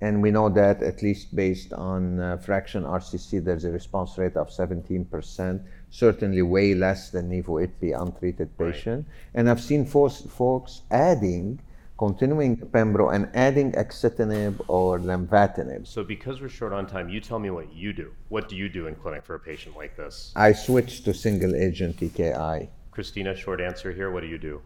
[0.00, 4.36] And we know that at least based on uh, FRACTION RCC, there's a response rate
[4.36, 9.06] of 17%, certainly way less than nivo-ipi untreated patient.
[9.06, 9.16] Right.
[9.34, 11.60] And I've seen folks, folks adding,
[11.98, 15.86] continuing pembro and adding axitinib or lenvatinib.
[15.86, 18.12] So because we're short on time, you tell me what you do.
[18.28, 20.30] What do you do in clinic for a patient like this?
[20.36, 22.68] I switch to single agent TKI.
[22.90, 24.10] Cristina, short answer here.
[24.10, 24.60] What do you do?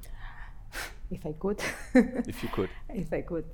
[1.10, 1.60] If I could.
[1.94, 2.70] if you could.
[2.88, 3.44] If I could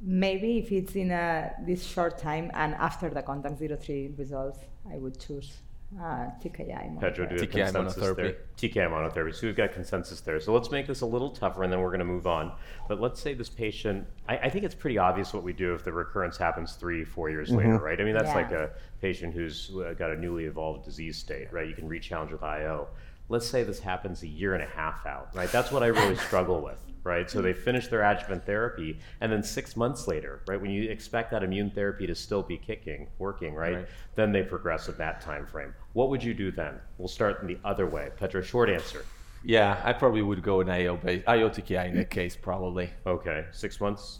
[0.00, 4.58] maybe if it's in a, this short time and after the CONTACT 03 results,
[4.90, 5.58] I would choose
[5.98, 7.00] uh, TKI monotherapy.
[7.00, 8.16] Pedro, do TKI consensus monotherapy.
[8.16, 8.36] there.
[8.56, 9.34] TKI monotherapy.
[9.34, 10.38] So we've got consensus there.
[10.40, 12.52] So let's make this a little tougher, and then we're going to move on.
[12.88, 14.06] But let's say this patient.
[14.28, 17.28] I, I, think it's pretty obvious what we do if the recurrence happens three, four
[17.28, 17.58] years mm-hmm.
[17.58, 18.00] later, right?
[18.00, 18.34] I mean, that's yeah.
[18.34, 18.70] like a
[19.00, 21.66] patient who's got a newly evolved disease state, right?
[21.66, 22.86] You can re-challenge with IO.
[23.30, 25.50] Let's say this happens a year and a half out, right?
[25.50, 27.30] That's what I really struggle with right?
[27.30, 31.30] So they finish their adjuvant therapy, and then six months later, right, when you expect
[31.30, 33.86] that immune therapy to still be kicking, working, right, right.
[34.16, 35.74] then they progress at that time frame.
[35.92, 36.74] What would you do then?
[36.98, 38.10] We'll start in the other way.
[38.16, 39.04] Pedro, short answer.
[39.42, 42.90] Yeah, I probably would go an IO based IOTKI in that case, probably.
[43.06, 44.18] Okay, six months.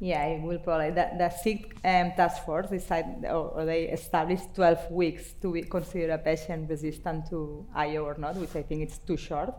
[0.00, 0.90] Yeah, it will probably.
[0.90, 5.62] The, the SITC um, task force decided, or, or, they established 12 weeks to be,
[5.62, 9.52] consider a patient resistant to IO or not, which I think it's too short.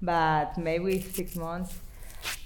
[0.00, 1.78] But maybe six months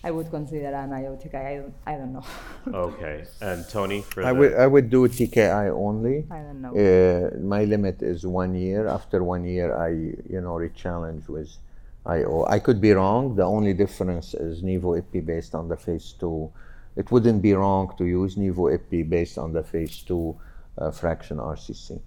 [0.03, 1.34] I would consider an IoTKI.
[1.34, 2.24] I don't, I don't know.
[2.88, 3.24] okay.
[3.40, 4.38] And Tony, for I the...
[4.38, 6.26] would I would do TKI only.
[6.30, 6.72] I don't know.
[6.74, 8.88] Uh, my limit is one year.
[8.88, 11.51] After one year, I you know re-challenge with
[12.07, 12.44] IO.
[12.49, 13.36] I could be wrong.
[13.36, 16.51] The only difference is Nivo Ipi based on the phase two.
[16.97, 20.36] It wouldn't be wrong to use Nivo Ipi based on the phase two
[20.78, 22.01] uh, FRACTION RCC.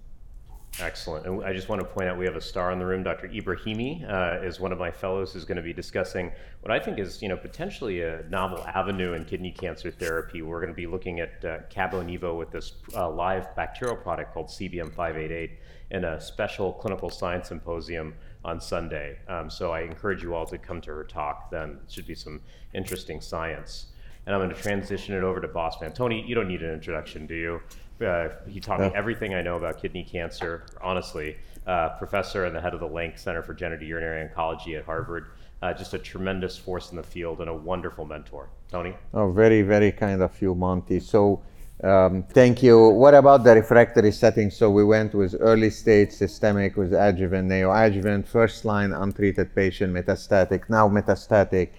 [0.78, 1.26] Excellent.
[1.26, 3.02] And I just want to point out we have a star in the room.
[3.02, 3.28] Dr.
[3.28, 6.30] Ebrahimi uh, is one of my fellows who's going to be discussing
[6.60, 10.42] what I think is, you know, potentially a novel avenue in kidney cancer therapy.
[10.42, 14.46] We're going to be looking at uh, Cabo with this uh, live bacterial product called
[14.46, 15.58] CBM 588
[15.90, 18.14] in a special clinical science symposium
[18.44, 19.18] on Sunday.
[19.28, 21.50] Um, so I encourage you all to come to her talk.
[21.50, 22.40] Then it should be some
[22.74, 23.86] interesting science.
[24.30, 25.74] And I'm going to transition it over to Boss.
[25.92, 28.06] Tony, you don't need an introduction, do you?
[28.06, 31.36] Uh, he taught me everything I know about kidney cancer, honestly.
[31.66, 35.32] Uh, professor and the head of the Lank Center for Genitourinary Oncology at Harvard.
[35.60, 38.50] Uh, just a tremendous force in the field and a wonderful mentor.
[38.70, 38.94] Tony?
[39.14, 41.00] Oh, very, very kind of you, Monty.
[41.00, 41.42] So,
[41.82, 42.88] um, thank you.
[42.88, 44.52] What about the refractory setting?
[44.52, 50.70] So, we went with early stage systemic, with adjuvant, neoadjuvant, first line untreated patient, metastatic,
[50.70, 51.70] now metastatic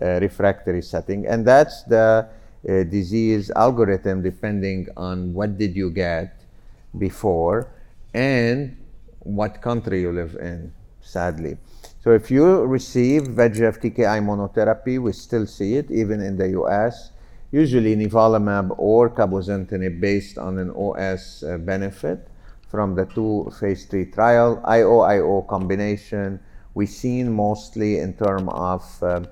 [0.00, 1.26] refractory setting.
[1.26, 2.28] And that's the
[2.68, 6.44] uh, disease algorithm depending on what did you get
[6.98, 7.70] before
[8.14, 8.76] and
[9.20, 11.56] what country you live in, sadly.
[12.00, 17.10] So if you receive VEGF TKI monotherapy, we still see it even in the US,
[17.50, 22.28] usually nivolumab or cabozantinib based on an OS uh, benefit
[22.68, 26.38] from the two phase three trial, IO-IO combination,
[26.78, 29.22] We've seen mostly in terms of uh, uh,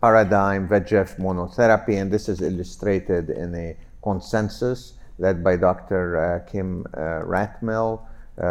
[0.00, 6.16] paradigm VEGF monotherapy, and this is illustrated in a consensus led by Dr.
[6.16, 8.00] Uh, Kim uh, Rathmell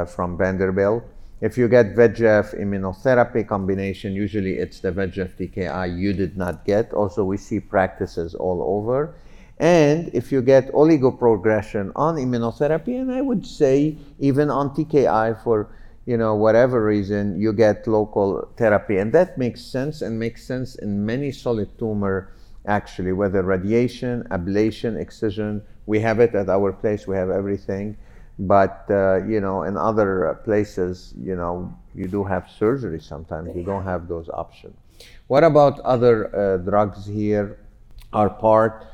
[0.08, 1.04] from Vanderbilt.
[1.40, 6.94] If you get VEGF immunotherapy combination, usually it's the VEGF TKI you did not get.
[6.94, 9.14] Also, we see practices all over.
[9.60, 15.70] And if you get oligoprogression on immunotherapy, and I would say even on TKI for
[16.08, 18.98] you know, whatever reason, you get local therapy.
[18.98, 22.34] And that makes sense and makes sense in many solid tumor,
[22.66, 25.62] actually, whether radiation, ablation, excision.
[25.86, 27.98] We have it at our place, we have everything.
[28.40, 33.54] But, uh, you know, in other places, you know, you do have surgery sometimes.
[33.54, 34.78] You don't have those options.
[35.28, 37.60] What about other uh, drugs here
[38.14, 38.88] are part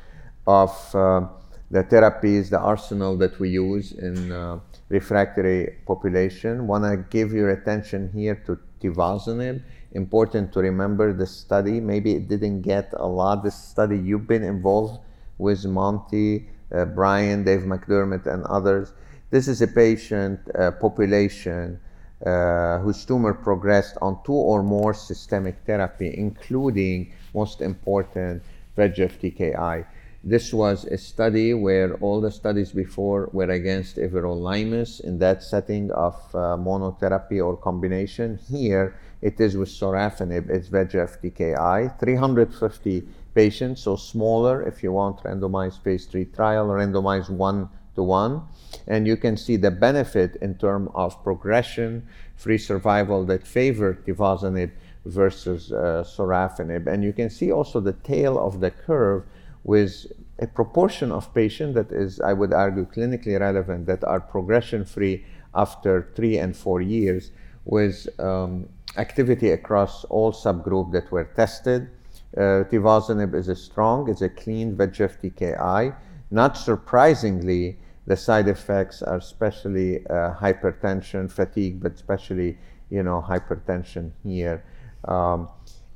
[0.48, 1.28] of uh,
[1.74, 4.60] the therapies, the arsenal that we use in uh,
[4.90, 6.68] refractory population.
[6.68, 9.64] Want to give your attention here to tivozanib.
[9.94, 11.80] Important to remember the study.
[11.80, 13.44] Maybe it didn't get a lot.
[13.44, 15.00] This study you've been involved
[15.40, 18.94] with Monty, uh, Brian, Dave McDermott, and others.
[19.32, 21.80] This is a patient uh, population
[22.24, 28.44] uh, whose tumor progressed on two or more systemic therapy, including, most important,
[28.78, 29.86] VEGF TKI.
[30.26, 35.92] This was a study where all the studies before were against everolimus in that setting
[35.92, 38.40] of uh, monotherapy or combination.
[38.50, 43.04] Here it is with sorafenib, it's VEGF TKI, 350
[43.36, 48.44] patients, so smaller if you want randomized phase three trial, randomized one to one.
[48.88, 52.08] And you can see the benefit in terms of progression,
[52.38, 54.72] free survival that favored tivozanib
[55.04, 56.88] versus uh, sorafenib.
[56.88, 59.26] And you can see also the tail of the curve
[59.64, 60.06] with
[60.40, 65.26] a proportion of patients that is, I would argue, clinically relevant that are progression free
[65.56, 67.32] after three and four years
[67.66, 71.90] with um, activity across all subgroups that were tested.
[72.36, 75.96] Uh, is a strong, it's a clean VEGF TKI.
[76.32, 82.58] Not surprisingly, the side effects are especially uh, hypertension, fatigue, but especially
[82.90, 84.64] you know hypertension here.
[85.06, 85.48] Um,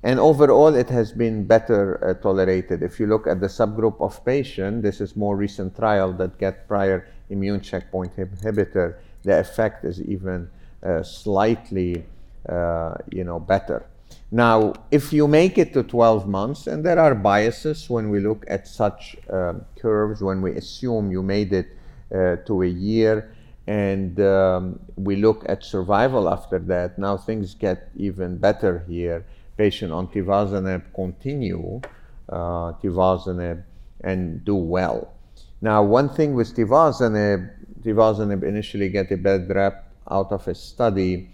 [0.04, 2.84] and overall, it has been better uh, tolerated.
[2.84, 6.68] If you look at the subgroup of patients, this is more recent trial that get
[6.68, 10.50] prior immune checkpoint inhibitor, the effect is even
[10.84, 12.06] uh, slightly,
[12.48, 13.86] uh, you know, better.
[14.32, 18.46] Now, if you make it to 12 months, and there are biases when we look
[18.48, 21.68] at such um, curves, when we assume you made it
[22.14, 23.34] uh, to a year,
[23.66, 29.26] and um, we look at survival after that, now things get even better here
[29.58, 31.82] patient on tivozanib continue
[32.30, 33.64] uh, tivozanib
[34.02, 35.14] and do well.
[35.62, 37.50] Now, one thing with tivozanib,
[37.82, 41.30] tivozanib initially get a bad rep out of a study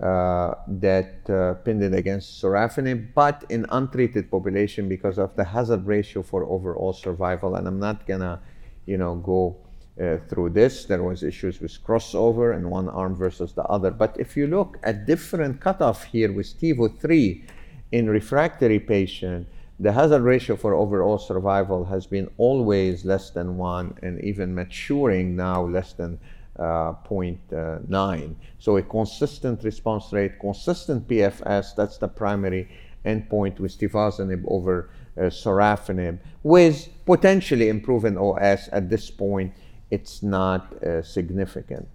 [0.00, 5.86] uh, that uh, pinned it against sorafenib, but in untreated population because of the hazard
[5.86, 7.56] ratio for overall survival.
[7.56, 8.40] And I'm not gonna,
[8.86, 9.56] you know, go
[10.00, 10.84] uh, through this.
[10.84, 13.90] There was issues with crossover in one arm versus the other.
[13.90, 17.44] But if you look at different cutoff here with TiVo 3,
[17.92, 19.46] in refractory patient,
[19.80, 25.36] the hazard ratio for overall survival has been always less than one and even maturing
[25.36, 26.18] now less than
[26.58, 28.34] uh, 0.9.
[28.58, 32.68] So a consistent response rate, consistent PFS, that's the primary
[33.04, 38.68] endpoint with tivozanib over uh, sorafenib, with potentially improving OS.
[38.72, 39.54] At this point,
[39.90, 41.88] it's not uh, significant.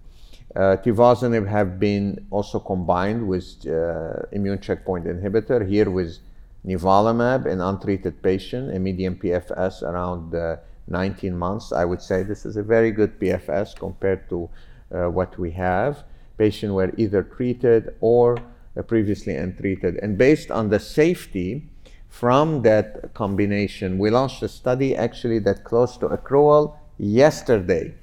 [0.54, 6.18] Uh, tivozanib have been also combined with uh, immune checkpoint inhibitor here with
[6.64, 11.72] nivolumab in untreated patient, a median PFS around uh, 19 months.
[11.72, 14.48] I would say this is a very good PFS compared to
[14.94, 16.04] uh, what we have.
[16.38, 18.38] Patients were either treated or
[18.76, 19.98] uh, previously untreated.
[20.02, 21.68] And based on the safety
[22.08, 27.94] from that combination, we launched a study actually that close to accrual yesterday.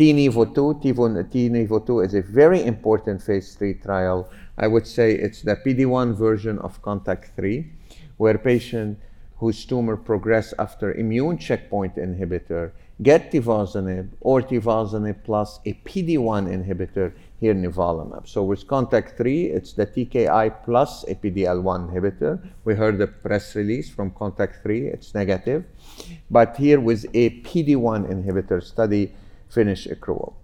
[0.00, 4.30] TiNivo 2, TiNivo 2 is a very important phase 3 trial.
[4.56, 7.70] I would say it's the PD-1 version of Contact 3,
[8.16, 8.98] where patients
[9.36, 12.72] whose tumor progress after immune checkpoint inhibitor
[13.02, 18.26] get tivozanib or tivozanib plus a PD-1 inhibitor, here nivolumab.
[18.26, 22.40] So with Contact 3, it's the TKI plus a PD-L1 inhibitor.
[22.64, 25.66] We heard the press release from Contact 3, it's negative.
[26.30, 29.12] But here with a PD-1 inhibitor study,
[29.50, 30.34] finish accrual.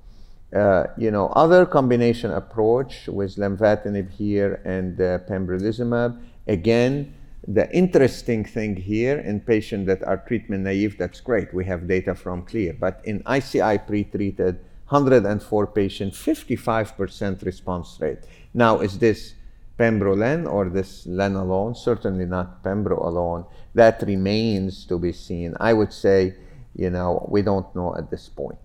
[0.54, 7.12] Uh, you know, other combination approach with lenvatinib here and uh, pembrolizumab, again,
[7.46, 11.52] the interesting thing here in patients that are treatment naive, that's great.
[11.54, 12.76] We have data from CLEAR.
[12.78, 18.18] But in ICI pre-treated, 104 patients, 55% response rate.
[18.54, 19.34] Now, is this
[19.78, 21.74] pembrolizumab or this len alone?
[21.74, 23.44] Certainly not pembro alone.
[23.74, 25.54] That remains to be seen.
[25.60, 26.34] I would say,
[26.74, 28.58] you know, we don't know at this point.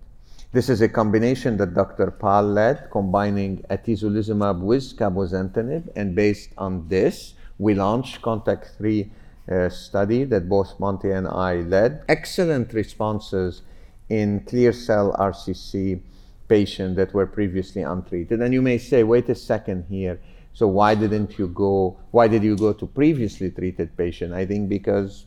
[0.52, 2.10] This is a combination that Dr.
[2.10, 9.10] Pal led, combining atezolizumab with cabozantinib, and based on this, we launched Contact 3
[9.50, 12.04] uh, study that both Monty and I led.
[12.06, 13.62] Excellent responses
[14.10, 16.02] in clear cell RCC
[16.48, 18.42] patients that were previously untreated.
[18.42, 20.20] And you may say, wait a second here.
[20.52, 21.98] So why didn't you go?
[22.10, 24.34] Why did you go to previously treated patient?
[24.34, 25.24] I think because,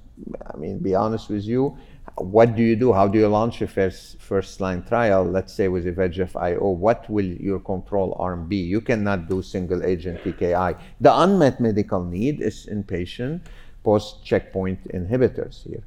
[0.54, 1.76] I mean, be honest with you,
[2.18, 2.94] what do you do?
[2.94, 5.26] How do you launch a first first line trial?
[5.26, 8.58] Let's say with a VEGF IO, what will your control arm be?
[8.58, 10.80] You cannot do single agent TKI.
[11.02, 13.44] The unmet medical need is in patient
[13.84, 15.84] post checkpoint inhibitors here.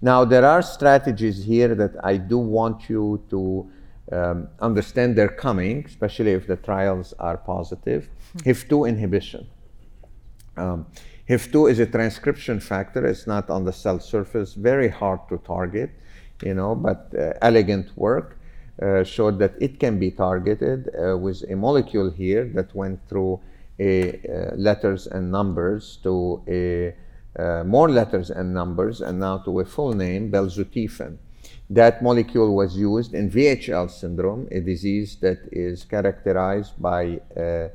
[0.00, 3.70] Now there are strategies here that I do want you to
[4.12, 8.08] um, understand they're coming, especially if the trials are positive.
[8.38, 8.50] Mm-hmm.
[8.50, 9.46] HIF2 inhibition.
[10.56, 10.86] Um,
[11.28, 13.04] HIF2 is a transcription factor.
[13.04, 14.54] It's not on the cell surface.
[14.54, 15.90] Very hard to target,
[16.42, 18.38] you know, but uh, elegant work
[18.80, 23.40] uh, showed that it can be targeted uh, with a molecule here that went through
[23.80, 26.94] a, uh, letters and numbers to a,
[27.38, 31.18] uh, more letters and numbers and now to a full name, belzutifan.
[31.68, 37.68] That molecule was used in VHL syndrome, a disease that is characterized by uh,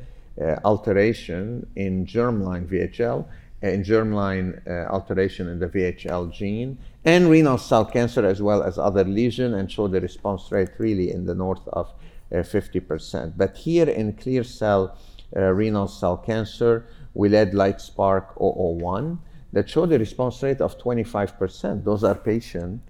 [0.63, 3.25] alteration in germline VHL
[3.61, 8.77] in germline uh, alteration in the VHL gene, and renal cell cancer as well as
[8.77, 11.93] other lesion, and show the response rate really in the north of
[12.31, 13.33] uh, 50%.
[13.37, 14.97] But here in clear cell
[15.35, 19.19] uh, renal cell cancer, we led LITESPARK 001
[19.53, 21.83] that showed the response rate of 25%.
[21.83, 22.81] Those are patients,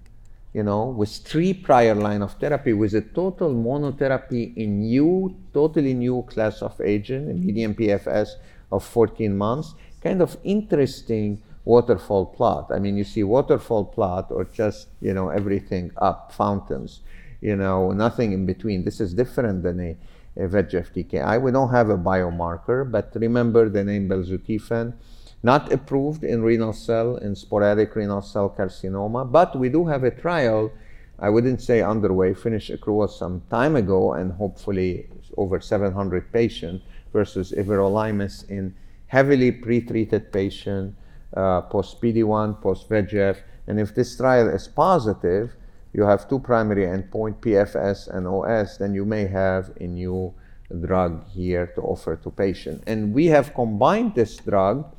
[0.52, 5.94] you know, with three prior line of therapy with a total monotherapy in new, totally
[5.94, 8.30] new class of agent, a median PFS
[8.70, 12.70] of 14 months, kind of interesting waterfall plot.
[12.70, 17.00] I mean, you see waterfall plot or just, you know, everything up, fountains,
[17.40, 18.84] you know, nothing in between.
[18.84, 19.96] This is different than a,
[20.36, 21.40] a VEGF TKI.
[21.40, 24.94] We don't have a biomarker, but remember the name belzutifan,
[25.42, 30.10] not approved in renal cell, in sporadic renal cell carcinoma, but we do have a
[30.10, 30.72] trial,
[31.18, 37.52] I wouldn't say underway, finished accrual some time ago, and hopefully over 700 patients versus
[37.52, 38.74] everolimus in
[39.12, 40.96] heavily pretreated patient,
[41.36, 43.36] uh, post PD1, post VEGF.
[43.66, 45.54] And if this trial is positive,
[45.92, 50.32] you have two primary endpoint, PFS and OS, then you may have a new
[50.80, 52.82] drug here to offer to patient.
[52.86, 54.90] And we have combined this drug,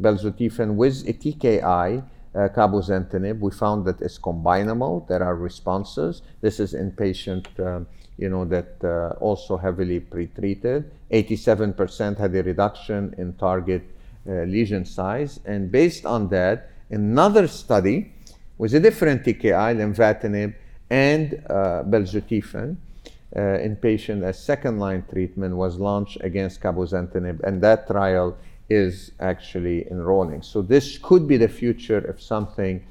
[0.00, 2.02] belzutifan, with a TKI,
[2.34, 3.38] uh, cabozantinib.
[3.38, 5.06] We found that it's combinable.
[5.06, 6.22] There are responses.
[6.40, 7.86] This is in patient um,
[8.22, 10.84] you know, that uh, also heavily pretreated.
[11.10, 13.82] 87% had a reduction in target
[14.28, 15.40] uh, lesion size.
[15.44, 18.12] And based on that, another study
[18.58, 20.54] with a different TKI, lenvatinib,
[20.88, 22.76] and uh, belzutifan,
[23.34, 28.36] uh, in patient as second line treatment was launched against cabozantinib, and that trial
[28.68, 30.42] is actually enrolling.
[30.42, 32.84] So this could be the future if something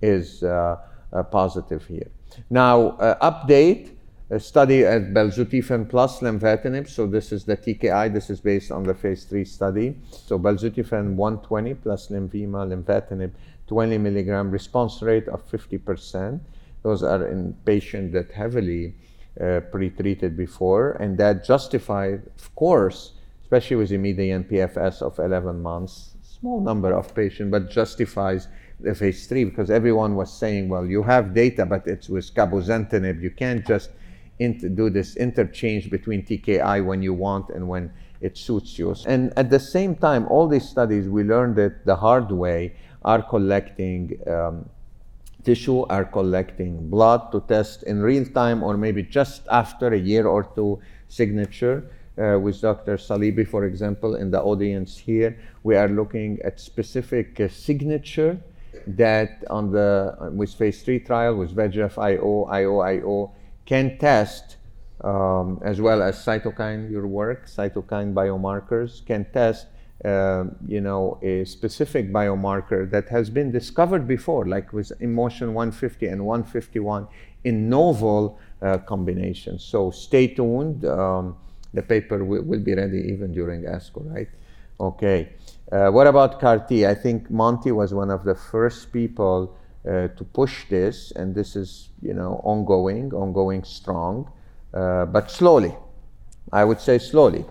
[0.00, 0.78] is uh,
[1.12, 2.08] uh, positive here.
[2.48, 3.97] Now, uh, update
[4.30, 6.88] a study at belzutifan plus lenvatinib.
[6.88, 8.12] So this is the TKI.
[8.12, 9.96] This is based on the phase three study.
[10.10, 13.32] So belzutifan 120 plus Lenvima, lenvatinib
[13.68, 16.40] 20 milligram response rate of 50%.
[16.82, 18.94] Those are in patients that heavily
[19.40, 23.12] uh, pre-treated before, and that justified, of course,
[23.42, 28.48] especially with a median PFS of 11 months, small number of patients, but justifies
[28.80, 33.20] the phase three because everyone was saying, well, you have data, but it's with cabozantinib.
[33.20, 33.90] You can't just
[34.38, 38.94] do this interchange between TKI when you want and when it suits you.
[39.06, 43.22] And at the same time, all these studies, we learned it the hard way, are
[43.22, 44.68] collecting um,
[45.44, 50.26] tissue, are collecting blood to test in real time or maybe just after a year
[50.26, 51.90] or two signature.
[52.18, 52.96] Uh, with Dr.
[52.96, 58.40] Saliby, for example, in the audience here, we are looking at specific uh, signature
[58.88, 63.32] that on the uh, with phase three trial with VEGF IO, IO, IO
[63.68, 64.56] can test
[65.04, 69.66] um, as well as cytokine, your work, cytokine biomarkers can test,
[70.06, 76.06] uh, you know, a specific biomarker that has been discovered before, like with IMmotion 150
[76.06, 77.06] and 151
[77.44, 79.62] in novel uh, combinations.
[79.62, 80.86] So stay tuned.
[80.86, 81.36] Um,
[81.74, 84.28] the paper will, will, be ready even during ASCO, right?
[84.80, 85.28] Okay.
[85.70, 86.86] Uh, what about CAR T?
[86.86, 89.54] I think Monty was one of the first people
[89.86, 94.30] uh, to push this, and this is, you know, ongoing, ongoing strong.
[94.74, 95.74] Uh, but slowly.
[96.52, 97.44] I would say slowly.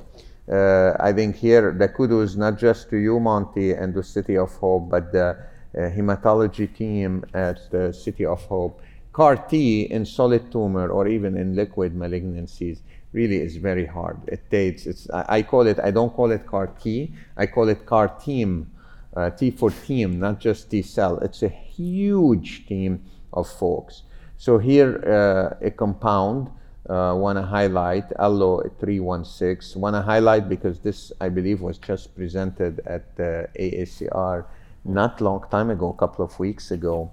[0.51, 4.53] Uh, I think here the kudos not just to you, Monty, and the City of
[4.55, 5.37] Hope, but the
[5.75, 8.81] uh, hematology team at the City of Hope.
[9.13, 12.79] CAR T in solid tumor or even in liquid malignancies
[13.13, 14.17] really is very hard.
[14.27, 17.85] It takes, it's, I, call it, I don't call it CAR T, I call it
[17.85, 18.71] CAR team,
[19.15, 21.17] uh, T for team, not just T cell.
[21.19, 24.03] It's a huge team of folks.
[24.37, 26.49] So here, uh, a compound
[26.89, 29.81] uh, want to highlight Allo 316.
[29.81, 34.45] Want to highlight because this, I believe, was just presented at the AACR
[34.85, 37.11] not long time ago, a couple of weeks ago.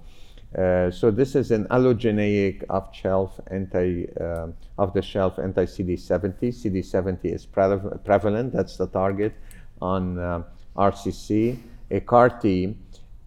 [0.57, 4.47] Uh, so this is an allogeneic off-shelf anti, uh,
[4.77, 6.39] off-the-shelf anti-CD70.
[6.39, 8.53] CD70 is pre- prevalent.
[8.53, 9.33] That's the target
[9.81, 10.43] on uh,
[10.77, 11.59] RCC.
[11.91, 12.73] A CAR T, uh,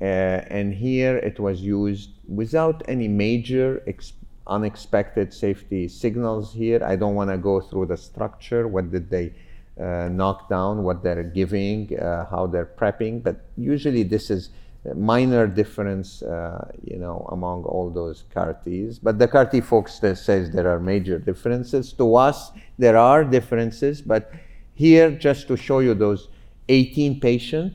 [0.00, 4.12] and here it was used without any major exp-
[4.46, 6.82] unexpected safety signals here.
[6.84, 8.68] I don't want to go through the structure.
[8.68, 9.32] What did they
[9.78, 10.82] uh, knock down?
[10.84, 11.98] What they're giving?
[11.98, 13.22] Uh, how they're prepping?
[13.22, 14.50] But usually this is
[14.94, 18.98] minor difference, uh, you know, among all those CAR-Ts.
[18.98, 21.92] But the CAR-T folks says there are major differences.
[21.94, 24.32] To us, there are differences, but
[24.74, 26.28] here, just to show you those
[26.68, 27.74] 18 patients,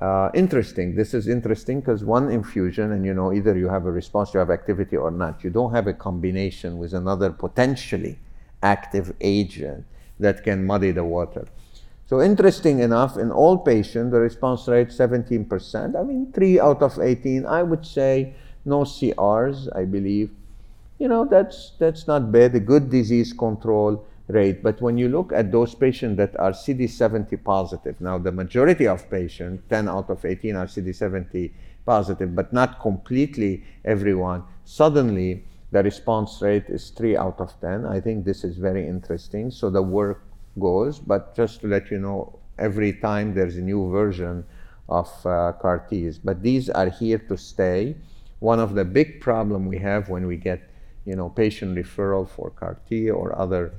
[0.00, 0.94] uh, interesting.
[0.94, 4.38] This is interesting because one infusion, and you know, either you have a response, you
[4.38, 5.42] have activity or not.
[5.42, 8.18] You don't have a combination with another potentially
[8.62, 9.84] active agent
[10.20, 11.46] that can muddy the water.
[12.06, 15.98] So interesting enough, in all patients, the response rate 17%.
[15.98, 17.44] I mean, three out of 18.
[17.44, 18.34] I would say
[18.64, 19.68] no CRs.
[19.76, 20.30] I believe,
[20.98, 22.54] you know, that's that's not bad.
[22.54, 24.62] A good disease control rate.
[24.62, 29.10] But when you look at those patients that are CD70 positive, now the majority of
[29.10, 31.50] patients, 10 out of 18 are CD70
[31.84, 37.86] positive, but not completely everyone, suddenly the response rate is 3 out of 10.
[37.86, 39.50] I think this is very interesting.
[39.50, 40.22] So the work
[40.58, 44.44] goes, but just to let you know, every time there's a new version
[44.88, 46.18] of uh, CAR Ts.
[46.18, 47.96] But these are here to stay.
[48.40, 50.60] One of the big problem we have when we get,
[51.04, 53.72] you know, patient referral for CAR T or other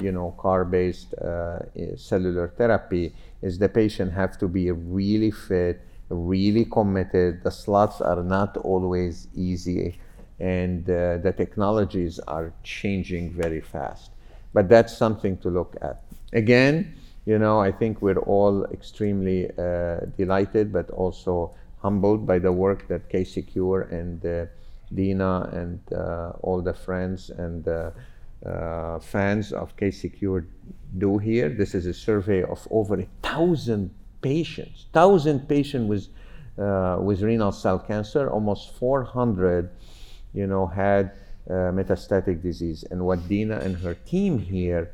[0.00, 1.60] you know, CAR-based uh,
[1.96, 7.42] cellular therapy is the patient have to be really fit, really committed.
[7.42, 9.98] The slots are not always easy,
[10.40, 14.10] and uh, the technologies are changing very fast.
[14.52, 16.02] But that's something to look at.
[16.32, 16.94] Again,
[17.26, 21.52] you know, I think we're all extremely uh, delighted, but also
[21.82, 24.46] humbled by the work that KC Cure and uh,
[24.92, 27.68] Dena and uh, all the friends and
[28.44, 30.46] uh, fans of KC Cure
[30.96, 31.48] do here.
[31.48, 33.90] This is a survey of over a thousand
[34.22, 36.08] patients, thousand patients with
[36.58, 38.30] uh, with renal cell cancer.
[38.30, 39.70] Almost 400,
[40.34, 41.12] you know, had
[41.48, 42.84] uh, metastatic disease.
[42.90, 44.92] And what Dena and her team here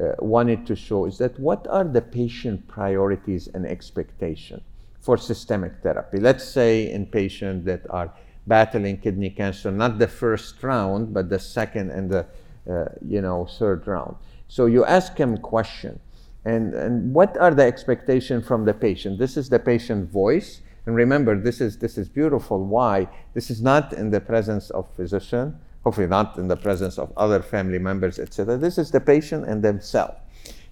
[0.00, 4.60] uh, wanted to show is that what are the patient priorities and expectation
[5.00, 6.18] for systemic therapy?
[6.18, 8.12] Let's say in patients that are
[8.46, 12.26] battling kidney cancer, not the first round, but the second and the
[12.70, 14.16] uh, you know, third round.
[14.48, 16.00] So you ask him question,
[16.44, 19.18] and, and what are the expectations from the patient?
[19.18, 20.60] This is the patient voice.
[20.86, 22.62] And remember, this is, this is beautiful.
[22.62, 23.08] Why?
[23.32, 27.40] This is not in the presence of physician, hopefully not in the presence of other
[27.40, 28.58] family members, etc.
[28.58, 30.18] This is the patient and themselves.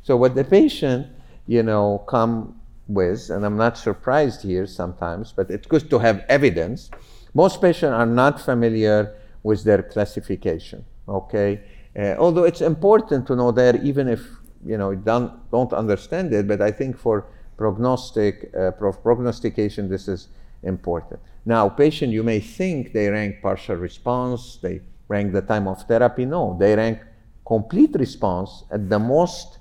[0.03, 1.07] So what the patient,
[1.47, 6.25] you know, come with, and I'm not surprised here sometimes, but it's good to have
[6.29, 6.91] evidence.
[7.33, 11.63] Most patients are not familiar with their classification, okay?
[11.95, 14.21] Uh, although it's important to know that even if
[14.65, 20.29] you know don't, don't understand it, but I think for prognostic uh, prognostication this is
[20.63, 21.21] important.
[21.45, 26.25] Now, patient, you may think they rank partial response, they rank the time of therapy.
[26.25, 27.01] No, they rank
[27.45, 29.59] complete response at the most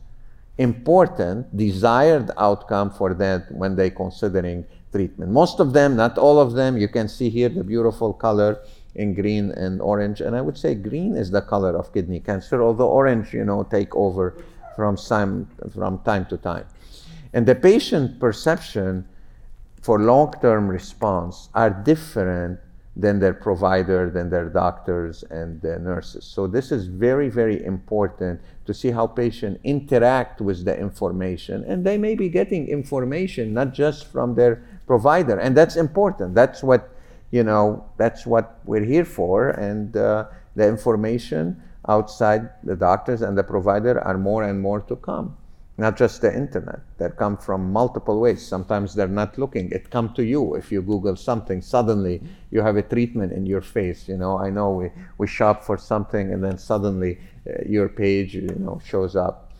[0.58, 5.32] important desired outcome for that when they considering treatment.
[5.32, 8.60] Most of them, not all of them, you can see here the beautiful color
[8.95, 10.22] in green and orange.
[10.22, 13.63] And I would say green is the color of kidney cancer, although orange, you know,
[13.63, 14.43] take over
[14.76, 16.65] from time, from time to time.
[17.34, 19.07] And the patient perception
[19.81, 22.59] for long-term response are different
[22.95, 26.26] than their provider, than their doctors and the nurses.
[26.26, 31.63] So this is very, very important to see how patients interact with the information.
[31.63, 35.39] And they may be getting information not just from their provider.
[35.39, 36.35] And that's important.
[36.35, 36.93] That's what,
[37.32, 39.49] you know, that's what we're here for.
[39.49, 40.26] And uh,
[40.56, 45.36] the information outside the doctors and the provider are more and more to come
[45.82, 46.80] not just the internet.
[46.99, 48.45] They come from multiple ways.
[48.45, 49.72] Sometimes they're not looking.
[49.72, 51.60] It come to you if you Google something.
[51.62, 52.22] Suddenly
[52.52, 54.08] you have a treatment in your face.
[54.08, 58.36] You know, I know we, we shop for something and then suddenly uh, your page
[58.36, 59.52] you know shows up.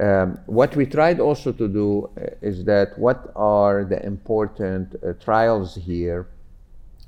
[0.00, 5.12] Um, what we tried also to do uh, is that what are the important uh,
[5.26, 6.26] trials here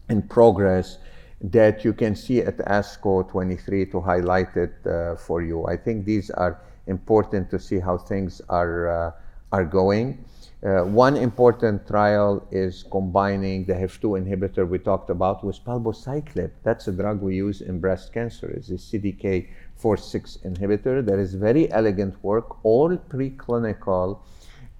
[0.08, 0.98] in progress
[1.40, 5.66] that you can see at ASCO 23 to highlight it uh, for you.
[5.66, 9.12] I think these are important to see how things are, uh,
[9.52, 10.24] are going.
[10.64, 16.50] Uh, one important trial is combining the HIF2 inhibitor we talked about with palbociclib.
[16.62, 18.48] That's a drug we use in breast cancer.
[18.48, 21.04] It's a CDK4/6 inhibitor.
[21.04, 24.20] There is very elegant work, all preclinical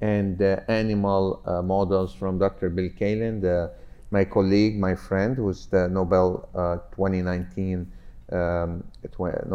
[0.01, 2.71] and uh, animal uh, models from Dr.
[2.71, 3.71] Bill Kaelin, the,
[4.15, 7.91] my colleague, my friend, who's the Nobel uh, 2019
[8.32, 8.85] um,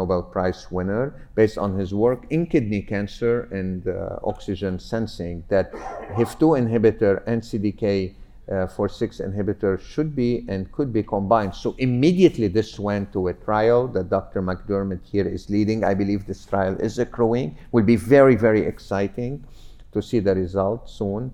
[0.00, 1.04] Nobel Prize winner,
[1.34, 5.72] based on his work in kidney cancer and uh, oxygen sensing, that
[6.18, 8.14] HIF2 inhibitor and CDK
[8.48, 11.54] uh, 4/6 inhibitor should be and could be combined.
[11.54, 14.40] So immediately this went to a trial that Dr.
[14.42, 15.84] McDermott here is leading.
[15.84, 17.56] I believe this trial is accruing.
[17.72, 19.32] Will be very very exciting
[19.94, 21.32] to see the results soon.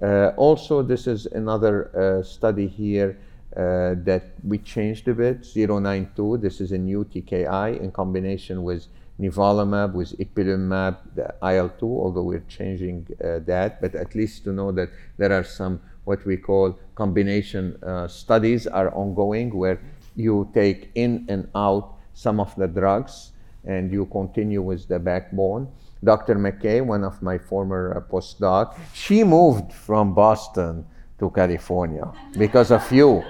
[0.00, 3.18] Uh, also, this is another uh, study here
[3.56, 5.46] uh, that we changed a bit.
[5.56, 8.86] 092, this is a new TKI in combination with
[9.20, 14.88] nivolumab, with ipilimumab, the IL-2, although we're changing that, but at least to know that
[15.16, 17.76] there are some what we call combination
[18.08, 19.80] studies are ongoing where
[20.14, 23.32] you take in and out some of the drugs
[23.64, 25.68] and you continue with the backbone.
[26.02, 26.36] Dr.
[26.36, 30.86] McKay, one of my former uh, postdoc, she moved from Boston
[31.18, 33.24] to California because of you.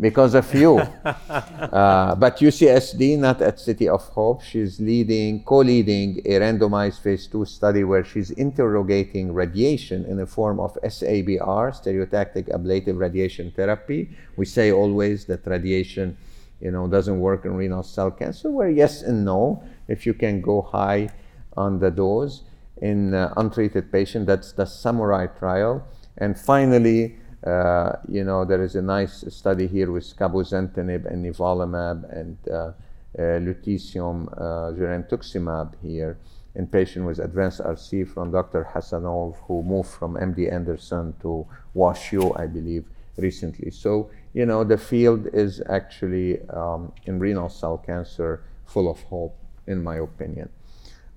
[0.00, 0.78] Because of you.
[1.08, 7.44] uh, but UCSD, not at City of Hope, she's leading, co-leading a randomized phase two
[7.44, 14.10] study where she's interrogating radiation in the form of SABR, stereotactic ablative radiation therapy.
[14.36, 16.16] We say always that radiation,
[16.60, 20.40] you know, doesn't work in renal cell cancer, where yes and no, if you can
[20.40, 21.10] go high
[21.56, 22.42] on the dose
[22.80, 25.86] in uh, untreated patient, that's the Samurai trial.
[26.18, 27.16] And finally,
[27.46, 32.54] uh, you know, there is a nice study here with cabozantinib and nivolumab and uh,
[32.54, 32.72] uh,
[33.18, 36.18] lutetium uh, girentuximab here
[36.54, 38.68] in patient with advanced RC from Dr.
[38.74, 42.84] Hassanov, who moved from MD Anderson to WashU, I believe,
[43.16, 43.70] recently.
[43.70, 49.36] So, you know, the field is actually um, in renal cell cancer full of hope,
[49.66, 50.48] in my opinion.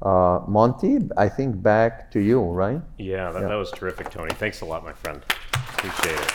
[0.05, 2.79] Uh, Monty, I think back to you, right?
[2.99, 4.31] Yeah that, yeah, that was terrific, Toni.
[4.35, 5.19] Thanks a lot, my friend.
[5.53, 6.31] Appreciate it.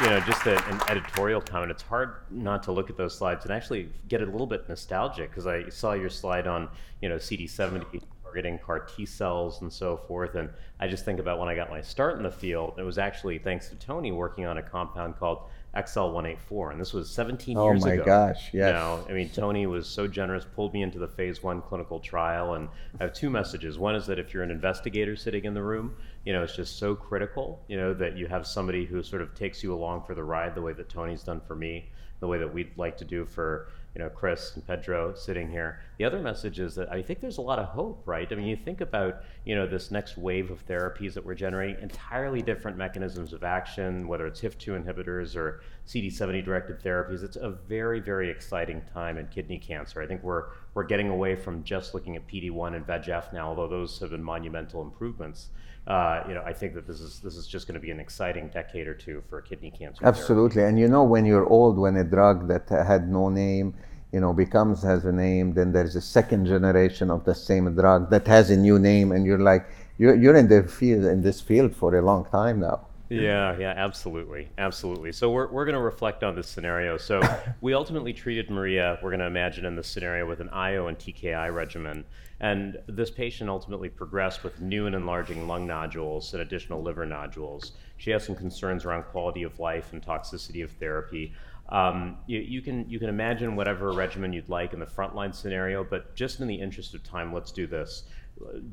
[0.00, 1.72] You know, just a, an editorial comment.
[1.72, 5.30] It's hard not to look at those slides and actually get a little bit nostalgic
[5.30, 6.68] because I saw your slide on,
[7.02, 10.36] you know, CD70 targeting CAR T cells and so forth.
[10.36, 10.48] And
[10.78, 13.38] I just think about when I got my start in the field, it was actually
[13.38, 15.42] thanks to Toni working on a compound called
[15.76, 17.92] XL184, and this was 17 oh years ago.
[17.92, 18.50] Oh my gosh!
[18.52, 18.68] Yes.
[18.68, 22.00] You know, I mean, Toni was so generous, pulled me into the phase one clinical
[22.00, 22.68] trial, and
[22.98, 23.78] I have two messages.
[23.78, 25.94] One is that if you're an investigator sitting in the room,
[26.24, 29.34] you know, it's just so critical, you know, that you have somebody who sort of
[29.34, 31.88] takes you along for the ride, the way that Toni's done for me,
[32.18, 35.80] the way that we'd like to do for you know, Chris and Pedro sitting here.
[35.98, 38.30] The other message is that I think there's a lot of hope, right?
[38.30, 41.82] I mean, you think about, you know, this next wave of therapies that we're generating,
[41.82, 47.24] entirely different mechanisms of action, whether it's HIF2 inhibitors or CD70 directed therapies.
[47.24, 50.00] It's a very, very exciting time in kidney cancer.
[50.00, 53.66] I think we're we're getting away from just looking at PD1 and VEGF now, although
[53.66, 55.48] those have been monumental improvements.
[55.90, 57.98] Uh, you know, I think that this is this is just going to be an
[57.98, 60.06] exciting decade or two for kidney cancer.
[60.06, 60.68] Absolutely, therapy.
[60.68, 63.74] and you know, when you're old, when a drug that had no name,
[64.12, 68.08] you know, becomes has a name, then there's a second generation of the same drug
[68.10, 69.66] that has a new name, and you're like,
[69.98, 72.86] you're, you're in the field in this field for a long time now.
[73.08, 75.10] Yeah, yeah, absolutely, absolutely.
[75.10, 76.96] So we're, we're going to reflect on this scenario.
[76.98, 77.20] So
[77.60, 78.96] we ultimately treated Maria.
[79.02, 82.04] We're going to imagine in this scenario with an IO and TKI regimen,
[82.40, 87.72] and this patient ultimately progressed with new and enlarging lung nodules and additional liver nodules.
[87.98, 91.34] She has some concerns around quality of life and toxicity of therapy.
[91.68, 95.84] Um, you, you, can you can imagine whatever regimen you'd like in the frontline scenario,
[95.84, 98.04] but just in the interest of time, let's do this.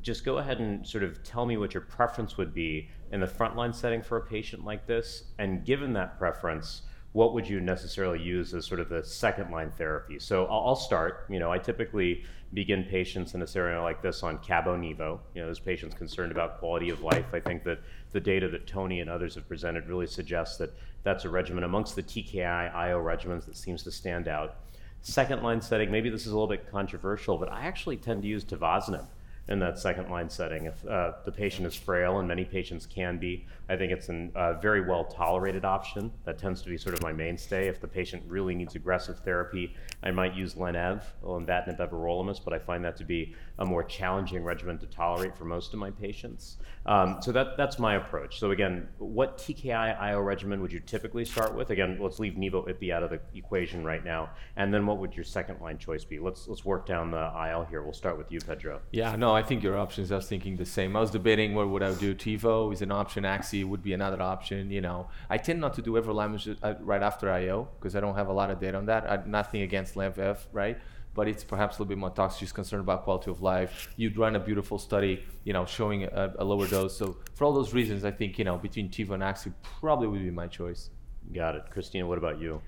[0.02, 3.28] Just go ahead and sort of tell me what your preference would be in the
[3.28, 8.22] frontline setting for a patient like this, and given that preference, what would you necessarily
[8.22, 10.20] use as sort of the second line therapy?
[10.20, 11.26] So I'll, start.
[11.30, 12.24] You know, I typically
[12.54, 15.20] begin patients in a scenario like this on Cabo Nivo.
[15.34, 17.26] You know, those patients concerned about quality of life.
[17.34, 17.80] I think that
[18.12, 20.74] the data that Toni and others have presented really suggests that
[21.04, 24.58] that's a regimen amongst the TKI IO regimens that seems to stand out.
[25.02, 28.28] Second line setting, maybe this is a little bit controversial, but I actually tend to
[28.28, 29.06] use tivozanib
[29.50, 30.66] in that second line setting.
[30.66, 34.30] If uh, the patient is frail, and many patients can be, I think it's a
[34.36, 36.12] uh, very well tolerated option.
[36.26, 37.68] That tends to be sort of my mainstay.
[37.68, 42.60] If the patient really needs aggressive therapy, I might use Len-Ev, lenvatinib, everolimus, but I
[42.60, 46.58] find that to be a more challenging regimen to tolerate for most of my patients.
[46.86, 48.40] Um, so that, that's my approach.
[48.40, 51.70] So again, what TKI IO regimen would you typically start with?
[51.70, 54.30] Again, let's leave Nivo Ipi out of the equation right now.
[54.56, 56.20] And then what would your second line choice be?
[56.20, 57.84] Let's let's work down the aisle here.
[57.84, 58.82] We'll start with you, Pedro.
[58.92, 60.12] Yeah, no, I think your options.
[60.12, 60.96] I was thinking the same.
[60.96, 62.16] I was debating what would I do.
[62.16, 63.24] Tivo is an option.
[63.24, 64.72] Axi would be another option.
[64.72, 68.16] You know, I tend not to do everolimus uh, right after IO because I don't
[68.16, 69.10] have a lot of data on that.
[69.12, 70.78] I, nothing against LAMF, right?
[71.18, 72.40] but it's perhaps a little bit more toxic.
[72.42, 73.90] She's concerned about quality of life.
[73.98, 76.96] You'd run a beautiful study, you know, showing a, a, lower dose.
[76.96, 80.22] So for all those reasons, I think you know between Tivo and Axi probably would
[80.22, 80.92] be my choice.
[81.34, 82.06] Got it, Cristina.
[82.06, 82.62] What about you?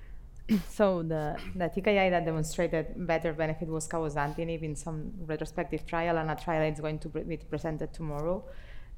[0.70, 6.30] So the, the TKI that demonstrated better benefit was cabozantinib in some retrospective trial, and
[6.30, 8.44] a trial is going to be presented tomorrow.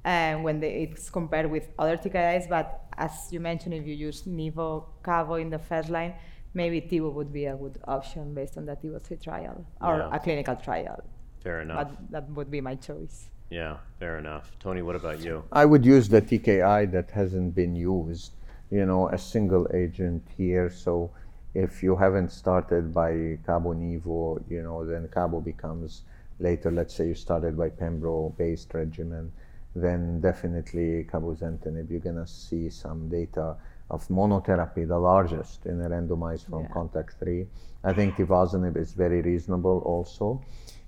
[0.04, 3.94] And uh, when the, it's compared with other TKIs, but as you mentioned, if you
[3.94, 6.14] use Nivo, Cabo in the first line,
[6.54, 10.16] maybe Tivo would be a good option based on the Tivo 3 trial or yeah.
[10.16, 11.04] a clinical trial.
[11.42, 11.88] Fair enough.
[11.88, 13.28] But that would be my choice.
[13.50, 14.50] Yeah, fair enough.
[14.58, 15.44] Toni, what about you?
[15.52, 18.32] I would use the TKI that hasn't been used,
[18.70, 20.70] you know, a single agent here.
[20.70, 21.12] So
[21.54, 26.02] if you haven't started by Cabo Nivo, you know, then Cabo becomes
[26.38, 29.32] later, let's say you started by Pembro based regimen,
[29.74, 33.56] then definitely cabozantinib, you're going to see some data
[33.90, 36.68] of monotherapy, the largest in a randomized from yeah.
[36.68, 37.46] contact three.
[37.84, 40.42] I think tivozanib is very reasonable also.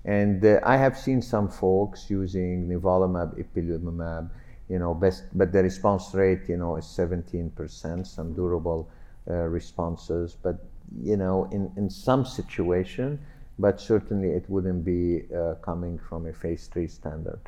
[0.05, 4.31] And uh, I have seen some folks using nivolumab, ipilimumab,
[4.69, 8.89] you know, best, but the response rate, you know, is 17%, some durable
[9.29, 10.37] uh, responses.
[10.43, 10.57] But,
[11.03, 13.19] you know, in, in some situation,
[13.59, 17.41] but certainly it wouldn't be uh, coming from a phase three standard.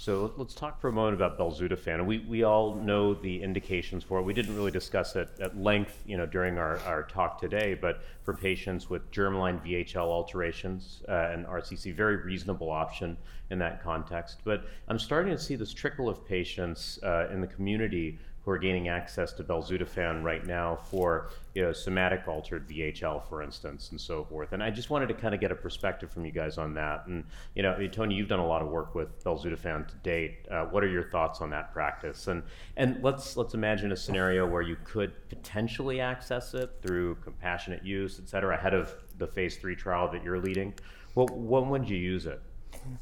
[0.00, 2.06] So let's talk for a moment about belzutifan.
[2.06, 4.22] We, we all know the indications for it.
[4.22, 8.02] We didn't really discuss it at length, you know, during our, our talk today, but
[8.22, 13.16] for patients with germline VHL alterations uh, and RCC, very reasonable option
[13.50, 14.38] in that context.
[14.44, 18.58] But I'm starting to see this trickle of patients uh, in the community who are
[18.58, 24.00] gaining access to belzutifan right now for you know somatic altered VHL, for instance, and
[24.00, 24.52] so forth.
[24.52, 27.06] And I just wanted to kind of get a perspective from you guys on that.
[27.08, 30.46] And you know, Toni, you've done a lot of work with belzutifan to date.
[30.50, 32.26] Uh, what are your thoughts on that practice?
[32.26, 32.42] And
[32.78, 38.18] and let's let's imagine a scenario where you could potentially access it through compassionate use,
[38.18, 40.72] et cetera, ahead of the phase three trial that you're leading.
[41.14, 42.40] Well, when would you use it?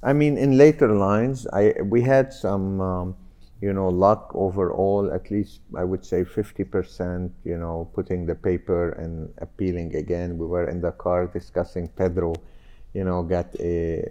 [0.03, 2.81] I mean, in later lines, I we had some.
[2.81, 3.17] Um,
[3.61, 8.91] you know, luck overall, at least I would say 50%, you know, putting the paper
[8.93, 10.37] and appealing again.
[10.37, 12.35] We were in the car discussing Pedro,
[12.93, 14.05] you know, got a,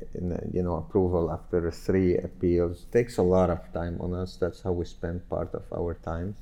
[0.52, 2.86] you know, approval after three appeals.
[2.92, 4.36] Takes a lot of time on us.
[4.36, 6.36] That's how we spend part of our time.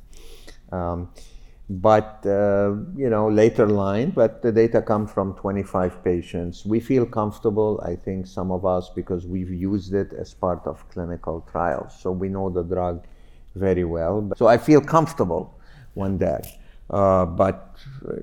[0.72, 1.10] Um,
[1.70, 6.66] but uh, you know later line but the data come from 25 patients.
[6.66, 10.88] We feel comfortable i think some of us because we've used it as part of
[10.90, 13.06] clinical trials so we know the drug
[13.56, 14.32] very well.
[14.36, 15.58] So i feel comfortable
[15.94, 16.42] one day
[16.90, 17.78] uh, but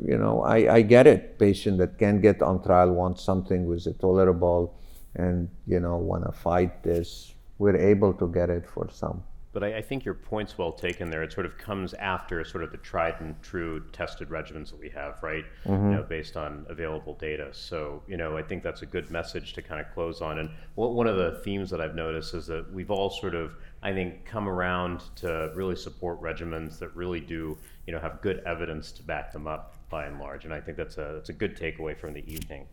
[0.04, 1.38] you know I, I get it.
[1.38, 4.74] Patient that can get on trial wants something with a tolerable
[5.14, 9.64] and you know want to fight this we're able to get it for some but
[9.64, 11.22] I, I, think your point's well taken there.
[11.22, 14.88] It sort of comes after sort of the tried and true tested regimens that we
[14.90, 15.44] have, right?
[15.64, 15.90] Mm-hmm.
[15.90, 17.48] You know, based on available data.
[17.52, 20.38] So, you know, I think that's a good message to kind of close on.
[20.38, 23.92] And one of the themes that I've noticed is that we've all sort of, I
[23.92, 28.92] think, come around to really support regimens that really do, you know, have good evidence
[28.92, 31.56] to back them up by and large, and I think that's a that's a good
[31.56, 32.66] takeaway from the evening.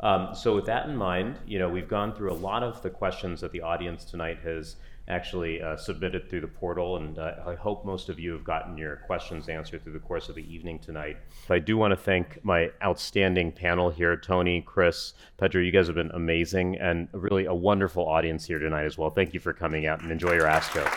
[0.00, 2.90] Um, so with that in mind, you know we've gone through a lot of the
[2.90, 4.76] questions that the audience tonight has
[5.08, 8.78] actually uh, submitted through the portal, and uh, I hope most of you have gotten
[8.78, 11.18] your questions answered through the course of the evening tonight.
[11.46, 15.62] But I do want to thank my outstanding panel here Toni, Chris, Pedro.
[15.62, 19.10] You guys have been amazing, and really a wonderful audience here tonight as well.
[19.10, 20.88] Thank you for coming out and enjoy your ASCO.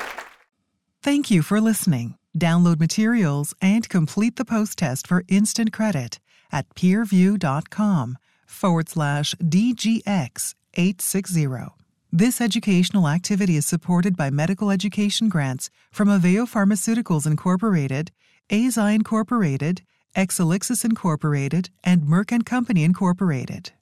[1.01, 2.17] Thank you for listening.
[2.38, 6.19] Download materials and complete the post test for instant credit
[6.51, 11.76] at peerview.com forward slash DGX 860.
[12.11, 18.11] This educational activity is supported by medical education grants from Aveo Pharmaceuticals Incorporated,
[18.49, 19.81] Eisai Incorporated,
[20.15, 23.73] Exelixis Incorporated, and Merck & Company Incorporated.